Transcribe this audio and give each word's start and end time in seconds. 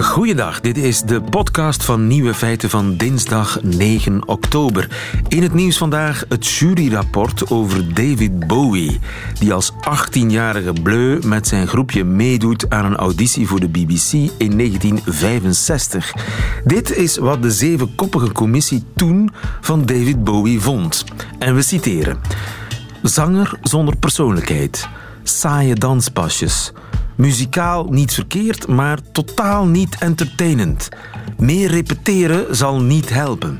Goeiedag, 0.00 0.60
dit 0.60 0.76
is 0.76 1.00
de 1.00 1.20
podcast 1.20 1.84
van 1.84 2.06
Nieuwe 2.06 2.34
Feiten 2.34 2.70
van 2.70 2.96
dinsdag 2.96 3.62
9 3.62 4.28
oktober. 4.28 4.88
In 5.28 5.42
het 5.42 5.54
nieuws 5.54 5.78
vandaag 5.78 6.24
het 6.28 6.46
juryrapport 6.46 7.50
over 7.50 7.94
David 7.94 8.46
Bowie, 8.46 9.00
die 9.38 9.52
als 9.52 9.72
18-jarige 9.72 10.72
bleu 10.82 11.18
met 11.24 11.46
zijn 11.46 11.66
groepje 11.66 12.04
meedoet 12.04 12.70
aan 12.70 12.84
een 12.84 12.96
auditie 12.96 13.46
voor 13.46 13.60
de 13.60 13.68
BBC 13.68 14.12
in 14.12 14.56
1965. 14.56 16.14
Dit 16.64 16.96
is 16.96 17.16
wat 17.16 17.42
de 17.42 17.50
zevenkoppige 17.50 18.32
commissie 18.32 18.84
toen 18.94 19.30
van 19.60 19.86
David 19.86 20.24
Bowie 20.24 20.60
vond. 20.60 21.04
En 21.38 21.54
we 21.54 21.62
citeren. 21.62 22.18
Zanger 23.02 23.58
zonder 23.62 23.96
persoonlijkheid, 23.96 24.88
saaie 25.28 25.74
danspasjes 25.74 26.72
Muzikaal 27.16 27.86
niet 27.90 28.14
verkeerd, 28.14 28.66
maar 28.66 28.98
totaal 29.12 29.66
niet 29.66 29.96
entertainend. 29.98 30.88
Meer 31.38 31.70
repeteren 31.70 32.56
zal 32.56 32.80
niet 32.80 33.10
helpen. 33.10 33.58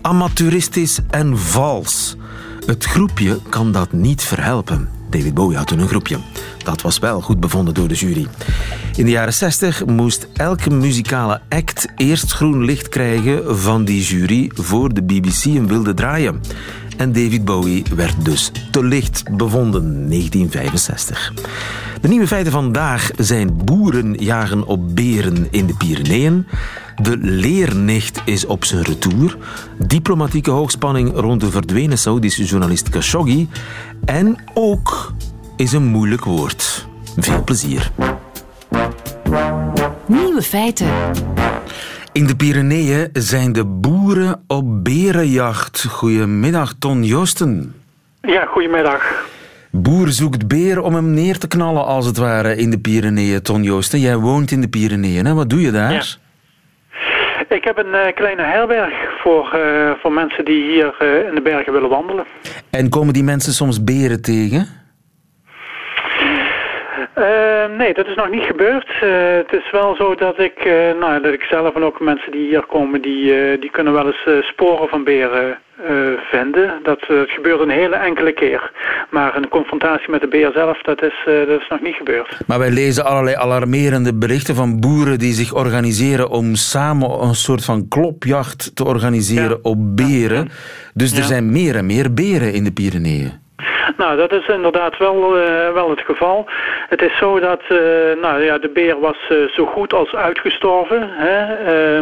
Amateuristisch 0.00 0.98
en 1.10 1.38
vals. 1.38 2.16
Het 2.66 2.84
groepje 2.84 3.38
kan 3.48 3.72
dat 3.72 3.92
niet 3.92 4.22
verhelpen. 4.22 4.88
David 5.10 5.34
Bowie 5.34 5.56
had 5.56 5.66
toen 5.66 5.78
een 5.78 5.88
groepje. 5.88 6.18
Dat 6.64 6.82
was 6.82 6.98
wel 6.98 7.20
goed 7.20 7.40
bevonden 7.40 7.74
door 7.74 7.88
de 7.88 7.94
jury. 7.94 8.26
In 8.96 9.04
de 9.04 9.10
jaren 9.10 9.34
60 9.34 9.86
moest 9.86 10.28
elke 10.32 10.70
muzikale 10.70 11.40
act 11.48 11.86
eerst 11.96 12.32
groen 12.32 12.64
licht 12.64 12.88
krijgen 12.88 13.58
van 13.58 13.84
die 13.84 14.02
jury 14.02 14.50
voor 14.54 14.94
de 14.94 15.02
BBC 15.02 15.44
een 15.44 15.68
wilde 15.68 15.94
draaien. 15.94 16.40
En 17.00 17.12
David 17.12 17.44
Bowie 17.44 17.84
werd 17.94 18.24
dus 18.24 18.50
te 18.70 18.84
licht 18.84 19.36
bevonden 19.36 20.08
1965. 20.08 21.32
De 22.00 22.08
nieuwe 22.08 22.26
feiten 22.26 22.52
vandaag 22.52 23.10
zijn 23.16 23.64
boeren 23.64 24.14
jagen 24.14 24.66
op 24.66 24.94
beren 24.94 25.46
in 25.50 25.66
de 25.66 25.74
Pyreneeën. 25.74 26.46
De 27.02 27.16
leernicht 27.16 28.22
is 28.24 28.46
op 28.46 28.64
zijn 28.64 28.82
retour. 28.82 29.36
Diplomatieke 29.78 30.50
hoogspanning 30.50 31.12
rond 31.14 31.40
de 31.40 31.50
verdwenen 31.50 31.98
Saoedische 31.98 32.44
journalist 32.44 32.88
Khashoggi. 32.88 33.48
En 34.04 34.36
ook 34.54 35.12
is 35.56 35.72
een 35.72 35.86
moeilijk 35.86 36.24
woord. 36.24 36.88
Veel 37.16 37.44
plezier. 37.44 37.90
Nieuwe 40.06 40.42
feiten. 40.42 40.88
In 42.12 42.26
de 42.26 42.36
Pyreneeën 42.36 43.08
zijn 43.12 43.52
de 43.52 43.64
boeren 43.64 44.44
op 44.46 44.84
berenjacht. 44.84 45.84
Goedemiddag, 45.88 46.72
Ton 46.78 47.04
Joosten. 47.04 47.74
Ja, 48.20 48.44
goedemiddag. 48.44 49.24
Boer 49.70 50.08
zoekt 50.08 50.48
beer 50.48 50.82
om 50.82 50.94
hem 50.94 51.10
neer 51.10 51.38
te 51.38 51.48
knallen, 51.48 51.84
als 51.84 52.06
het 52.06 52.16
ware, 52.16 52.56
in 52.56 52.70
de 52.70 52.78
Pyreneeën. 52.78 53.42
Ton 53.42 53.62
Joosten, 53.62 54.00
jij 54.00 54.16
woont 54.16 54.50
in 54.50 54.60
de 54.60 54.68
Pyreneeën. 54.68 55.26
Hè? 55.26 55.34
Wat 55.34 55.50
doe 55.50 55.60
je 55.60 55.70
daar? 55.70 55.92
Ja. 55.92 56.02
Ik 57.48 57.64
heb 57.64 57.78
een 57.78 57.94
uh, 57.94 58.14
kleine 58.14 58.42
herberg 58.42 58.92
voor, 59.22 59.52
uh, 59.56 59.90
voor 60.00 60.12
mensen 60.12 60.44
die 60.44 60.62
hier 60.70 60.94
uh, 61.02 61.28
in 61.28 61.34
de 61.34 61.42
bergen 61.42 61.72
willen 61.72 61.88
wandelen. 61.88 62.24
En 62.70 62.88
komen 62.88 63.12
die 63.12 63.24
mensen 63.24 63.52
soms 63.52 63.84
beren 63.84 64.22
tegen? 64.22 64.79
Nee, 67.76 67.94
dat 67.94 68.06
is 68.06 68.14
nog 68.14 68.30
niet 68.30 68.42
gebeurd. 68.42 68.88
het 69.36 69.52
is 69.52 69.70
wel 69.70 69.96
zo 69.96 70.14
dat 70.14 70.38
ik, 70.38 70.64
nou, 71.00 71.22
dat 71.22 71.32
ik 71.32 71.42
zelf 71.42 71.74
en 71.74 71.82
ook 71.82 72.00
mensen 72.00 72.32
die 72.32 72.48
hier 72.48 72.66
komen, 72.66 73.02
die, 73.02 73.58
die 73.58 73.70
kunnen 73.70 73.92
wel 73.92 74.06
eens 74.06 74.46
sporen 74.46 74.88
van 74.88 75.04
beren 75.04 75.58
vinden. 76.30 76.80
Dat, 76.82 77.00
gebeurt 77.26 77.60
een 77.60 77.70
hele 77.70 77.96
enkele 77.96 78.32
keer. 78.32 78.72
Maar 79.10 79.36
een 79.36 79.48
confrontatie 79.48 80.10
met 80.10 80.20
de 80.20 80.28
beer 80.28 80.50
zelf, 80.52 80.82
dat 80.82 81.02
is, 81.02 81.14
dat 81.24 81.60
is 81.60 81.68
nog 81.68 81.80
niet 81.80 81.94
gebeurd. 81.94 82.36
Maar 82.46 82.58
wij 82.58 82.70
lezen 82.70 83.04
allerlei 83.04 83.36
alarmerende 83.36 84.14
berichten 84.14 84.54
van 84.54 84.80
boeren 84.80 85.18
die 85.18 85.32
zich 85.32 85.54
organiseren 85.54 86.30
om 86.30 86.54
samen 86.54 87.22
een 87.22 87.34
soort 87.34 87.64
van 87.64 87.88
klopjacht 87.88 88.76
te 88.76 88.84
organiseren 88.84 89.64
op 89.64 89.96
beren. 89.96 90.48
Dus 90.94 91.18
er 91.18 91.24
zijn 91.24 91.52
meer 91.52 91.76
en 91.76 91.86
meer 91.86 92.14
beren 92.14 92.52
in 92.52 92.64
de 92.64 92.72
Pyreneeën. 92.72 93.48
Nou, 94.00 94.16
dat 94.16 94.32
is 94.32 94.46
inderdaad 94.46 94.96
wel, 94.96 95.32
wel 95.74 95.90
het 95.90 96.00
geval. 96.00 96.46
Het 96.88 97.02
is 97.02 97.16
zo 97.16 97.40
dat 97.40 97.62
nou, 98.20 98.42
ja, 98.42 98.58
de 98.58 98.70
beer 98.72 99.00
was 99.00 99.16
zo 99.52 99.66
goed 99.66 99.92
als 99.92 100.14
uitgestorven. 100.14 101.10
Hè? 101.10 102.00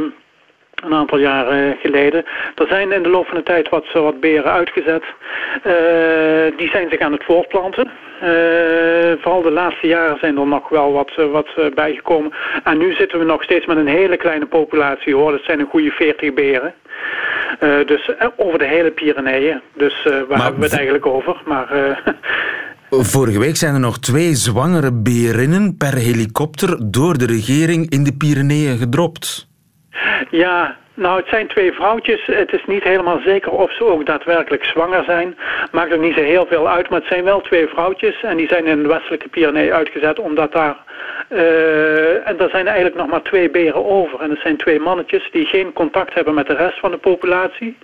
Een 0.84 0.94
aantal 0.94 1.19
jaren 1.19 1.77
geleden. 1.81 2.25
Er 2.55 2.66
zijn 2.69 2.93
in 2.93 3.03
de 3.03 3.09
loop 3.09 3.27
van 3.27 3.37
de 3.37 3.43
tijd 3.43 3.69
wat, 3.69 3.93
wat 3.93 4.21
beren 4.21 4.53
uitgezet. 4.53 5.03
Uh, 5.03 6.56
die 6.56 6.69
zijn 6.71 6.89
zich 6.91 7.00
aan 7.00 7.12
het 7.12 7.25
voortplanten. 7.25 7.91
Uh, 8.22 9.12
vooral 9.21 9.43
de 9.43 9.50
laatste 9.50 9.87
jaren 9.87 10.19
zijn 10.19 10.38
er 10.38 10.47
nog 10.47 10.69
wel 10.69 10.93
wat, 10.93 11.11
eh, 11.17 11.31
wat 11.31 11.75
bijgekomen. 11.75 12.33
En 12.65 12.78
nu 12.78 12.94
zitten 12.94 13.19
we 13.19 13.25
nog 13.25 13.43
steeds 13.43 13.67
met 13.67 13.77
een 13.77 13.87
hele 13.87 14.17
kleine 14.17 14.47
populatie 14.47 15.15
hoor. 15.15 15.31
Dat 15.31 15.44
zijn 15.44 15.61
een 15.61 15.69
goede 15.71 15.91
40 15.91 16.34
beren. 16.34 16.75
Uh, 17.61 17.87
dus 17.87 18.11
over 18.37 18.59
de 18.59 18.67
hele 18.67 18.91
Pyreneeën. 18.91 19.61
Dus 19.75 20.03
waar 20.28 20.43
hebben 20.43 20.61
we 20.61 20.67
het 20.67 20.77
eigenlijk 20.77 21.06
over? 21.06 21.43
Maar... 21.44 21.69
Vorige 22.91 23.38
week 23.38 23.56
zijn 23.56 23.75
er 23.75 23.81
nog 23.81 23.99
twee 23.99 24.34
zwangere 24.34 24.93
berinnen 24.93 25.77
per 25.77 25.94
helikopter 25.94 26.91
door 26.91 27.19
de 27.19 27.27
regering 27.27 27.91
in 27.91 28.05
de 28.05 28.12
Pyreneeën 28.12 28.78
gedropt. 28.78 29.48
Ja, 30.33 30.77
nou, 30.99 31.17
het 31.19 31.29
zijn 31.29 31.47
twee 31.47 31.73
vrouwtjes. 31.73 32.27
Het 32.27 32.53
is 32.53 32.65
niet 32.67 32.83
helemaal 32.83 33.21
zeker 33.25 33.53
of 33.53 33.73
ze 33.73 33.85
ook 33.85 34.07
daadwerkelijk 34.07 34.65
zwanger 34.65 35.05
zijn. 35.05 35.39
Maakt 35.73 35.93
ook 35.93 36.01
niet 36.01 36.15
zo 36.15 36.23
heel 36.23 36.47
veel 36.47 36.69
uit, 36.69 36.89
maar 36.89 36.99
het 36.99 37.09
zijn 37.09 37.25
wel 37.25 37.41
twee 37.41 37.67
vrouwtjes. 37.67 38.23
En 38.23 38.37
die 38.37 38.49
zijn 38.49 38.67
in 38.67 38.83
de 38.83 38.89
westelijke 38.89 39.29
Pyrenee 39.29 39.73
uitgezet 39.73 40.19
omdat 40.19 40.53
daar 40.53 40.77
uh, 41.33 42.29
en 42.29 42.39
er 42.39 42.51
zijn 42.51 42.67
eigenlijk 42.67 42.97
nog 42.97 43.07
maar 43.07 43.23
twee 43.23 43.51
beren 43.51 43.85
over. 43.87 44.21
En 44.21 44.29
dat 44.29 44.39
zijn 44.39 44.57
twee 44.57 44.81
mannetjes 44.81 45.29
die 45.33 45.47
geen 45.47 45.73
contact 45.73 46.15
hebben 46.15 46.35
met 46.35 46.47
de 46.47 46.55
rest 46.55 46.79
van 46.79 46.91
de 46.91 46.97
populatie. 46.97 47.77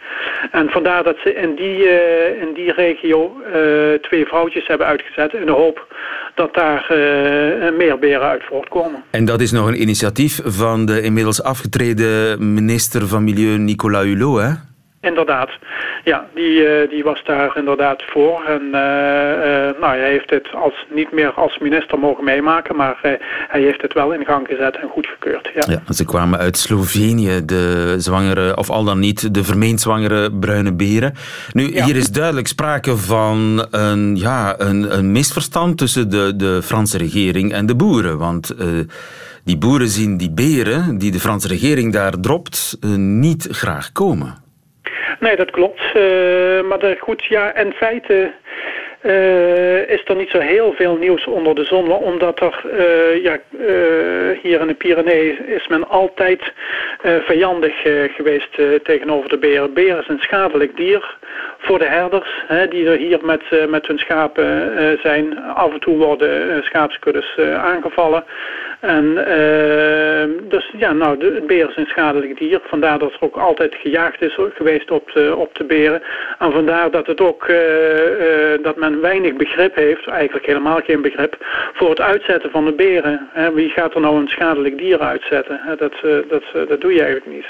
En 0.51 0.71
vandaar 0.71 1.03
dat 1.03 1.17
ze 1.23 1.35
in 1.35 1.55
die, 1.55 1.79
uh, 1.79 2.43
in 2.43 2.53
die 2.55 2.73
regio 2.73 3.37
uh, 3.47 3.55
twee 4.01 4.27
vrouwtjes 4.27 4.67
hebben 4.67 4.87
uitgezet 4.87 5.35
in 5.35 5.47
de 5.47 5.53
hoop 5.53 5.95
dat 6.35 6.55
daar 6.55 6.87
meer 7.77 7.99
beren 7.99 8.29
uit 8.29 8.43
voortkomen. 8.45 9.03
En 9.11 9.25
dat 9.25 9.41
is 9.41 9.53
nog 9.53 9.67
een 9.67 9.81
initiatief 9.81 10.41
van 10.45 10.87
de 10.87 11.03
inmiddels 11.03 11.43
afgetreden 11.43 12.55
minister 12.55 13.04
van 13.07 13.25
Milieu 13.25 13.59
Nicolas 13.59 14.05
Hulot, 14.05 14.41
hè? 14.41 14.51
Inderdaad. 15.01 15.51
Ja, 16.05 16.27
die, 16.35 16.83
uh, 16.83 16.91
die 16.91 17.05
was 17.05 17.23
daar 17.25 17.57
inderdaad 17.57 18.03
voor. 18.07 18.45
En 18.45 18.63
uh, 18.63 18.71
uh, 18.71 19.81
nou, 19.81 19.97
hij 19.99 20.11
heeft 20.11 20.31
het 20.31 20.49
als, 20.55 20.87
niet 20.95 21.13
meer 21.13 21.33
als 21.33 21.59
minister 21.59 21.99
mogen 21.99 22.25
meemaken, 22.25 22.77
maar 22.77 22.99
hij 23.49 23.61
heeft 23.61 23.83
het 23.83 23.93
wel 23.93 24.13
in 24.13 24.25
gang 24.25 24.47
gezet 24.47 24.77
en 24.77 24.89
goedgekeurd. 24.89 25.51
Ja. 25.55 25.63
ja, 25.67 25.93
ze 25.93 26.05
kwamen 26.05 26.39
uit 26.39 26.57
Slovenië, 26.57 27.45
de 27.45 27.95
zwangere, 27.99 28.57
of 28.57 28.71
al 28.71 28.85
dan 28.85 28.99
niet, 28.99 29.35
de 29.35 29.45
vermeend 29.45 29.81
zwangere 29.81 30.33
bruine 30.33 30.73
beren. 30.73 31.15
Nu, 31.53 31.75
ja. 31.75 31.85
hier 31.85 31.97
is 31.97 32.11
duidelijk 32.11 32.47
sprake 32.47 32.97
van 32.97 33.67
een, 33.71 34.17
ja, 34.17 34.55
een, 34.61 34.99
een 34.99 35.13
misverstand 35.13 35.79
tussen 35.79 36.11
de, 36.11 36.37
de 36.37 36.63
Franse 36.63 36.99
regering 36.99 37.53
en 37.53 37.67
de 37.67 37.75
boeren. 37.75 38.19
Want 38.19 38.55
die 39.45 39.59
boeren 39.59 39.89
zien 39.89 40.17
die 40.17 40.31
beren 40.31 40.99
die 40.99 41.13
de 41.13 41.21
Franse 41.21 41.49
regering 41.49 41.93
daar 41.93 42.21
dropt 42.21 42.77
niet 42.97 43.49
graag 43.51 43.93
komen. 43.93 44.43
Nee, 45.21 45.37
dat 45.37 45.51
klopt. 45.51 45.81
Uh, 45.81 46.63
maar 46.69 46.97
goed, 46.99 47.25
ja, 47.25 47.55
in 47.55 47.73
feite 47.73 48.33
uh, 49.03 49.89
is 49.89 50.03
er 50.05 50.17
niet 50.17 50.31
zo 50.31 50.39
heel 50.39 50.73
veel 50.73 50.97
nieuws 50.97 51.27
onder 51.27 51.55
de 51.55 51.65
zon. 51.65 51.93
Omdat 51.93 52.41
er, 52.41 52.65
ja, 53.23 53.39
hier 54.43 54.61
in 54.61 54.67
de 54.67 54.75
Pyreneeën 54.75 55.49
is 55.49 55.69
men 55.69 55.89
altijd 55.89 56.53
vijandig 57.03 57.73
geweest 58.17 58.55
tegenover 58.83 59.29
de 59.29 59.39
beren. 59.39 59.75
Beren 59.75 60.01
is 60.01 60.09
een 60.09 60.19
schadelijk 60.19 60.77
dier 60.77 61.17
voor 61.59 61.79
de 61.79 61.89
herders, 61.89 62.45
hè, 62.47 62.69
die 62.69 62.87
er 62.87 62.99
hier 62.99 63.19
met, 63.23 63.43
met 63.69 63.87
hun 63.87 63.99
schapen 63.99 64.99
zijn. 65.03 65.39
Af 65.39 65.73
en 65.73 65.81
toe 65.81 65.97
worden 65.97 66.63
schaapskuddes 66.63 67.39
aangevallen. 67.57 68.25
En 68.85 69.05
uh, 69.05 70.49
dus 70.49 70.73
ja, 70.77 70.93
nou, 70.93 71.19
de, 71.19 71.33
het 71.35 71.47
beer 71.47 71.69
is 71.69 71.77
een 71.77 71.87
schadelijk 71.87 72.39
dier. 72.39 72.61
Vandaar 72.65 72.99
dat 72.99 73.13
er 73.13 73.19
ook 73.21 73.37
altijd 73.37 73.75
gejaagd 73.75 74.23
is 74.23 74.39
geweest 74.55 74.91
op 74.91 75.11
de, 75.13 75.35
op 75.37 75.55
de 75.55 75.65
beren. 75.65 76.03
En 76.39 76.53
vandaar 76.53 76.91
dat 76.91 77.07
het 77.07 77.21
ook 77.21 77.49
uh, 77.49 77.57
uh, 77.57 78.63
dat 78.63 78.77
men 78.77 79.01
weinig 79.01 79.37
begrip 79.37 79.75
heeft, 79.75 80.07
eigenlijk 80.07 80.47
helemaal 80.47 80.81
geen 80.85 81.03
begrip, 81.03 81.37
voor 81.75 81.91
het 81.91 82.01
uitzetten 82.01 82.51
van 82.51 82.65
de 82.65 82.73
beren. 82.73 83.29
Wie 83.55 83.69
gaat 83.69 83.95
er 83.95 84.01
nou 84.01 84.21
een 84.21 84.29
schadelijk 84.29 84.79
dier 84.79 84.99
uitzetten? 84.99 85.61
Dat, 85.79 85.93
dat, 86.29 86.69
dat 86.69 86.81
doe 86.81 86.93
je 86.93 87.03
eigenlijk 87.03 87.35
niet. 87.37 87.47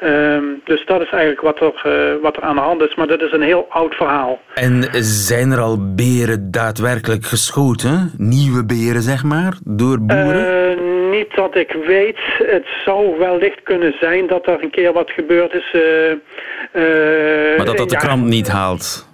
Ehm, 0.00 0.44
dus 0.64 0.86
dat 0.86 1.00
is 1.00 1.10
eigenlijk 1.10 1.40
wat 1.40 1.60
er, 1.60 2.20
wat 2.20 2.36
er 2.36 2.42
aan 2.42 2.54
de 2.54 2.60
hand 2.60 2.82
is. 2.82 2.94
Maar 2.94 3.06
dat 3.06 3.22
is 3.22 3.32
een 3.32 3.42
heel 3.42 3.66
oud 3.68 3.94
verhaal. 3.94 4.40
En 4.54 4.88
zijn 5.04 5.50
er 5.50 5.60
al 5.60 5.94
beren 5.94 6.50
daadwerkelijk 6.50 7.24
geschoten? 7.24 8.12
Nieuwe 8.16 8.64
beren, 8.64 9.02
zeg 9.02 9.24
maar, 9.24 9.58
door 9.64 10.00
boeren? 10.00 10.69
Niet 11.10 11.34
dat 11.34 11.56
ik 11.56 11.72
weet. 11.86 12.18
Het 12.38 12.66
zou 12.84 13.18
wellicht 13.18 13.62
kunnen 13.62 13.94
zijn 14.00 14.26
dat 14.26 14.46
er 14.46 14.62
een 14.62 14.70
keer 14.70 14.92
wat 14.92 15.10
gebeurd 15.10 15.54
is. 15.54 15.72
Uh, 15.72 17.56
maar 17.56 17.66
dat 17.66 17.76
dat 17.76 17.90
de 17.90 17.96
krant 17.96 18.24
niet 18.24 18.48
haalt? 18.48 19.08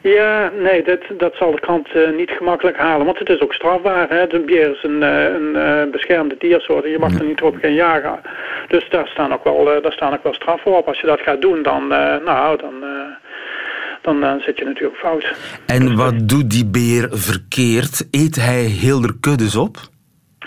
Ja, 0.00 0.52
nee, 0.58 0.82
dat, 0.82 1.00
dat 1.18 1.34
zal 1.34 1.50
de 1.50 1.60
krant 1.60 1.88
niet 2.16 2.30
gemakkelijk 2.30 2.76
halen. 2.76 3.06
Want 3.06 3.18
het 3.18 3.28
is 3.28 3.40
ook 3.40 3.52
strafbaar. 3.52 4.08
Hè? 4.08 4.26
De 4.26 4.40
bier 4.40 4.70
is 4.70 4.82
een, 4.82 5.02
een 5.02 5.90
beschermde 5.90 6.36
diersoort. 6.38 6.84
Je 6.84 6.98
mag 6.98 7.18
er 7.18 7.24
niet 7.24 7.42
op 7.42 7.56
gaan 7.60 7.74
jagen. 7.74 8.20
Dus 8.68 8.88
daar 8.90 9.06
staan 9.06 9.32
ook 9.32 9.44
wel, 9.44 9.64
daar 9.64 9.92
staan 9.92 10.12
ook 10.12 10.22
wel 10.22 10.34
straffen 10.34 10.76
op. 10.76 10.88
Als 10.88 11.00
je 11.00 11.06
dat 11.06 11.20
gaat 11.20 11.40
doen, 11.40 11.62
dan, 11.62 11.88
nou, 12.24 12.56
dan 12.58 12.84
dan, 14.06 14.20
dan 14.20 14.40
zit 14.40 14.58
je 14.58 14.64
natuurlijk 14.64 14.98
fout. 14.98 15.34
En 15.66 15.96
wat 15.96 16.28
doet 16.28 16.50
die 16.50 16.66
beer 16.66 17.08
verkeerd? 17.10 18.08
Eet 18.10 18.36
hij 18.36 18.62
heel 18.62 19.00
de 19.00 19.18
kuddes 19.20 19.56
op? 19.56 19.76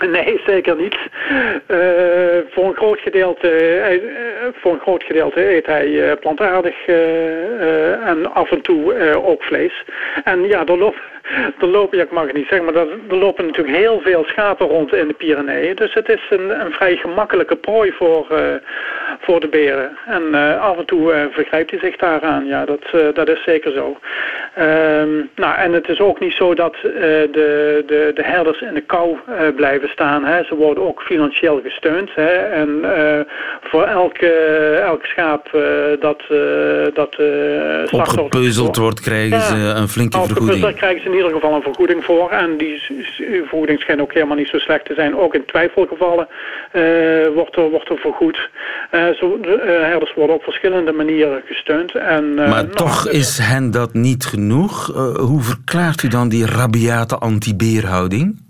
Nee, 0.16 0.40
zeker 0.46 0.76
niet. 0.76 0.96
Uh, 1.68 1.78
voor, 2.50 2.64
een 2.64 2.76
groot 2.76 3.00
gedeelte, 3.00 3.48
uh, 4.02 4.48
voor 4.52 4.72
een 4.72 4.80
groot 4.80 5.02
gedeelte 5.02 5.54
eet 5.54 5.66
hij 5.66 6.16
plantaardig 6.16 6.86
en 8.04 8.32
af 8.32 8.50
en 8.50 8.60
toe 8.60 9.14
ook 9.24 9.42
vlees. 9.42 9.84
En 10.24 10.46
ja, 10.46 10.64
er 10.66 10.94
lopen, 11.58 11.98
ja, 11.98 12.04
ik 12.04 12.10
mag 12.10 12.26
het 12.26 12.36
niet 12.36 12.48
zeggen, 12.48 12.64
maar 12.64 12.86
er, 12.86 13.18
lopen 13.18 13.46
natuurlijk 13.46 13.76
heel 13.76 14.00
veel 14.00 14.24
schapen 14.26 14.66
rond 14.66 14.94
in 14.94 15.08
de 15.08 15.14
Pyreneeën. 15.14 15.76
Dus 15.76 15.94
het 15.94 16.08
is 16.08 16.20
een, 16.30 16.60
een 16.60 16.72
vrij 16.72 16.96
gemakkelijke 16.96 17.56
prooi 17.56 17.92
voor, 17.92 18.26
uh, 18.32 18.38
voor 19.20 19.40
de 19.40 19.48
beren. 19.48 19.96
En 20.06 20.22
uh, 20.30 20.60
af 20.60 20.76
en 20.78 20.84
toe 20.84 21.12
uh, 21.12 21.20
vergrijpt 21.30 21.70
hij 21.70 21.80
zich 21.80 21.96
daaraan. 21.96 22.46
Ja, 22.46 22.64
dat, 22.64 23.14
dat 23.14 23.28
is 23.28 23.42
zeker 23.44 23.72
zo. 23.72 23.98
Um, 24.58 25.30
nou, 25.34 25.56
en 25.56 25.72
het 25.72 25.88
is 25.88 26.00
ook 26.00 26.20
niet 26.20 26.32
zo 26.32 26.54
dat 26.54 26.76
de, 26.82 27.28
de, 27.86 28.10
de 28.14 28.22
herders 28.24 28.60
in 28.60 28.74
de 28.74 28.80
kou 28.80 29.16
blijven 29.56 29.88
staan. 29.88 30.24
Hè. 30.24 30.44
Ze 30.44 30.54
worden 30.54 30.86
ook 30.86 31.02
financieel 31.02 31.60
gesteund. 31.64 32.10
Hè. 32.14 32.30
En 32.30 32.84
voor 33.62 33.84
elke, 33.84 34.28
elk 34.82 35.04
schaap 35.04 35.50
dat, 36.00 36.22
dat 36.94 37.16
Opgepeuzeld 37.90 38.76
wordt, 38.76 39.00
krijgen 39.00 39.40
ze 39.40 39.54
een 39.54 39.88
flinke 39.88 40.18
vergoeding. 40.18 40.74
Krijgen 40.76 41.02
ze 41.02 41.08
in 41.08 41.14
ieder 41.22 41.40
geval 41.40 41.54
een 41.54 41.62
vergoeding 41.62 42.04
voor. 42.04 42.30
En 42.30 42.56
die 42.56 42.82
vergoeding 43.46 43.80
schijnt 43.80 44.00
ook 44.00 44.12
helemaal 44.12 44.36
niet 44.36 44.48
zo 44.48 44.58
slecht 44.58 44.84
te 44.84 44.94
zijn. 44.94 45.16
Ook 45.16 45.34
in 45.34 45.44
twijfelgevallen 45.44 46.28
uh, 46.72 47.26
wordt, 47.34 47.56
er, 47.56 47.70
wordt 47.70 47.88
er 47.88 47.98
vergoed. 47.98 48.50
Uh, 48.92 49.08
zo, 49.08 49.38
uh, 49.42 49.48
herders 49.64 50.14
worden 50.14 50.36
op 50.36 50.42
verschillende 50.42 50.92
manieren 50.92 51.42
gesteund. 51.44 51.94
En, 51.94 52.34
maar 52.34 52.48
nou, 52.48 52.68
toch 52.68 53.08
is 53.08 53.38
hen 53.38 53.70
dat 53.70 53.94
niet 53.94 54.24
genoeg. 54.24 54.86
hoe 55.16 55.42
verklaart 55.42 56.02
u 56.02 56.08
dan 56.08 56.28
die 56.28 56.46
rabiate 56.46 57.16
anti-beerhouding? 57.16 58.48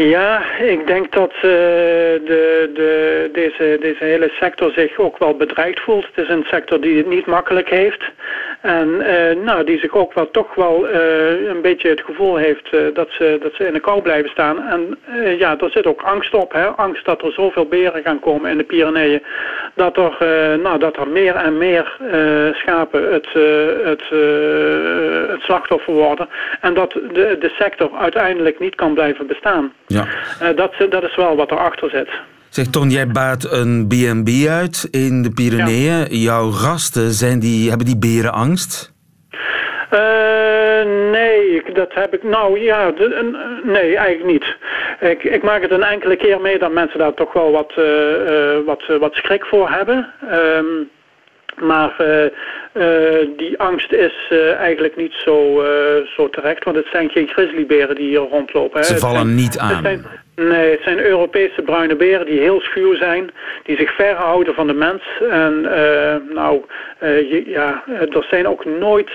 Ja, 0.00 0.42
ik 0.58 0.86
denk 0.86 1.12
dat 1.12 1.32
uh, 1.34 1.42
de, 1.42 2.70
de, 2.74 3.30
deze, 3.32 3.76
deze 3.80 4.04
hele 4.04 4.30
sector 4.40 4.72
zich 4.72 4.98
ook 4.98 5.18
wel 5.18 5.36
bedreigd 5.36 5.80
voelt. 5.80 6.06
Het 6.06 6.24
is 6.24 6.28
een 6.28 6.44
sector 6.44 6.80
die 6.80 6.96
het 6.96 7.06
niet 7.06 7.26
makkelijk 7.26 7.68
heeft. 7.68 8.04
En 8.60 8.88
uh, 8.88 9.44
nou, 9.44 9.64
die 9.64 9.78
zich 9.78 9.94
ook 9.94 10.12
wel 10.14 10.30
toch 10.30 10.54
wel 10.54 10.88
uh, 10.88 11.48
een 11.48 11.62
beetje 11.62 11.88
het 11.88 12.00
gevoel 12.00 12.36
heeft 12.36 12.70
dat, 12.94 13.08
ze, 13.10 13.38
dat 13.42 13.54
ze 13.54 13.66
in 13.66 13.72
de 13.72 13.80
kou 13.80 14.02
blijven 14.02 14.30
staan. 14.30 14.62
En 14.62 14.98
ja, 15.38 15.58
er 15.58 15.70
zit 15.70 15.86
ook 15.86 16.02
angst 16.02 16.34
op. 16.34 16.52
Hè? 16.52 16.66
Angst 16.66 17.04
dat 17.04 17.22
er 17.22 17.32
zoveel 17.32 17.66
beren 17.66 18.02
gaan 18.02 18.20
komen 18.20 18.50
in 18.50 18.58
de 18.58 18.64
Pyreneeën. 18.64 19.22
Dat 19.74 19.96
er, 19.96 20.16
nou, 20.62 20.78
dat 20.78 20.96
er 20.96 21.08
meer 21.08 21.34
en 21.34 21.58
meer 21.58 21.96
schapen 22.52 23.12
het, 23.12 23.28
het, 23.84 24.02
het 25.30 25.42
slachtoffer 25.42 25.92
worden. 25.92 26.28
En 26.60 26.74
dat 26.74 26.92
de, 26.92 27.36
de 27.40 27.52
sector 27.58 27.90
uiteindelijk 27.96 28.58
niet 28.58 28.74
kan 28.74 28.94
blijven 28.94 29.26
bestaan. 29.26 29.72
Ja. 29.88 30.06
Uh, 30.42 30.56
dat, 30.56 30.72
dat 30.90 31.02
is 31.02 31.16
wel 31.16 31.36
wat 31.36 31.50
erachter 31.50 31.90
zit. 31.90 32.08
Zeg 32.48 32.66
Ton, 32.66 32.90
jij 32.90 33.06
baat 33.06 33.52
een 33.52 33.86
B&B 33.86 34.48
uit 34.48 34.88
in 34.90 35.22
de 35.22 35.30
Pyreneeën. 35.30 36.06
Jouw 36.10 36.50
gasten, 36.50 37.10
zijn 37.10 37.38
die, 37.38 37.68
hebben 37.68 37.86
die 37.86 37.98
beren 37.98 38.32
angst? 38.32 38.92
Uh, 39.92 41.10
nee, 41.10 41.62
dat 41.72 41.94
heb 41.94 42.14
ik. 42.14 42.22
Nou 42.22 42.60
ja, 42.60 42.92
nee, 43.62 43.96
eigenlijk 43.96 44.24
niet. 44.24 44.56
Ik, 45.10 45.22
ik, 45.22 45.42
maak 45.42 45.62
het 45.62 45.70
een 45.70 45.82
enkele 45.82 46.16
keer 46.16 46.40
mee 46.40 46.58
dat 46.58 46.72
mensen 46.72 46.98
daar 46.98 47.14
toch 47.14 47.32
wel 47.32 47.50
wat, 47.50 47.72
uh, 47.78 47.86
wat, 48.66 48.82
wat 49.00 49.14
schrik 49.14 49.44
voor 49.44 49.70
hebben. 49.70 50.12
Um, 50.32 50.90
maar 51.60 51.96
uh, 52.00 52.24
uh, 52.24 53.28
die 53.36 53.58
angst 53.58 53.92
is 53.92 54.14
uh, 54.30 54.54
eigenlijk 54.54 54.96
niet 54.96 55.12
zo, 55.24 55.64
zo 56.16 56.30
terecht, 56.30 56.64
want 56.64 56.76
het 56.76 56.86
zijn 56.92 57.10
geen 57.10 57.28
grizzlyberen 57.28 57.94
die 57.94 58.08
hier 58.08 58.28
rondlopen. 58.30 58.80
Hè. 58.80 58.86
Ze 58.86 58.98
vallen 58.98 59.20
zijn, 59.20 59.34
niet 59.34 59.58
aan. 59.58 59.82
Zijn, 59.82 60.04
nee, 60.34 60.70
het 60.70 60.82
zijn 60.82 60.98
Europese 60.98 61.62
bruine 61.62 61.96
beren 61.96 62.26
die 62.26 62.40
heel 62.40 62.60
schuw 62.60 62.94
zijn, 62.94 63.30
die 63.62 63.76
zich 63.76 63.94
verhouden 63.94 64.54
van 64.54 64.66
de 64.66 64.74
mens. 64.74 65.02
En 65.30 65.60
nou, 66.34 66.62
je, 67.00 67.42
ja, 67.46 67.84
er 67.86 68.26
zijn 68.30 68.48
ook 68.48 68.64
nooit 68.64 69.10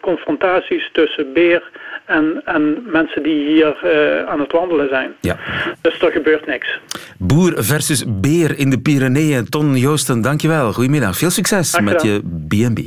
confrontaties 0.00 0.88
tussen 0.92 1.32
beer 1.32 1.70
en, 2.06 2.42
en 2.44 2.82
mensen 2.92 3.22
die 3.22 3.46
hier 3.46 3.76
uh, 3.84 4.28
aan 4.28 4.40
het 4.40 4.52
wandelen 4.52 4.88
zijn. 4.88 5.12
Ja. 5.20 5.36
Dus 5.80 6.00
er 6.00 6.10
gebeurt 6.10 6.46
niks. 6.46 6.80
Boer 7.18 7.64
versus 7.64 8.04
beer 8.08 8.58
in 8.58 8.70
de 8.70 8.78
Pyreneeën. 8.78 9.48
Ton 9.48 9.76
Joosten, 9.76 10.20
dankjewel. 10.20 10.72
Goedemiddag. 10.72 11.16
Veel 11.16 11.30
succes 11.30 11.80
met 11.80 12.02
je 12.02 12.20
B&B. 12.48 12.80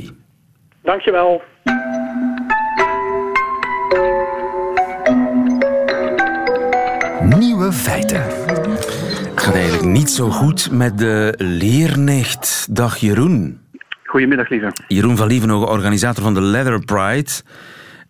Dankjewel. 0.82 1.42
Nieuwe 7.38 7.72
feiten. 7.72 8.22
Het 9.34 9.46
gaat 9.46 9.54
eigenlijk 9.54 9.84
niet 9.84 10.10
zo 10.10 10.30
goed 10.30 10.70
met 10.70 10.98
de 10.98 11.34
leernecht. 11.36 12.66
Dag 12.70 12.96
Jeroen. 12.96 13.60
Goedemiddag, 14.04 14.48
lieve. 14.48 14.72
Jeroen 14.88 15.16
van 15.16 15.26
Lievenhogen, 15.26 15.68
organisator 15.68 16.22
van 16.22 16.34
de 16.34 16.40
Leather 16.40 16.84
Pride. 16.84 17.30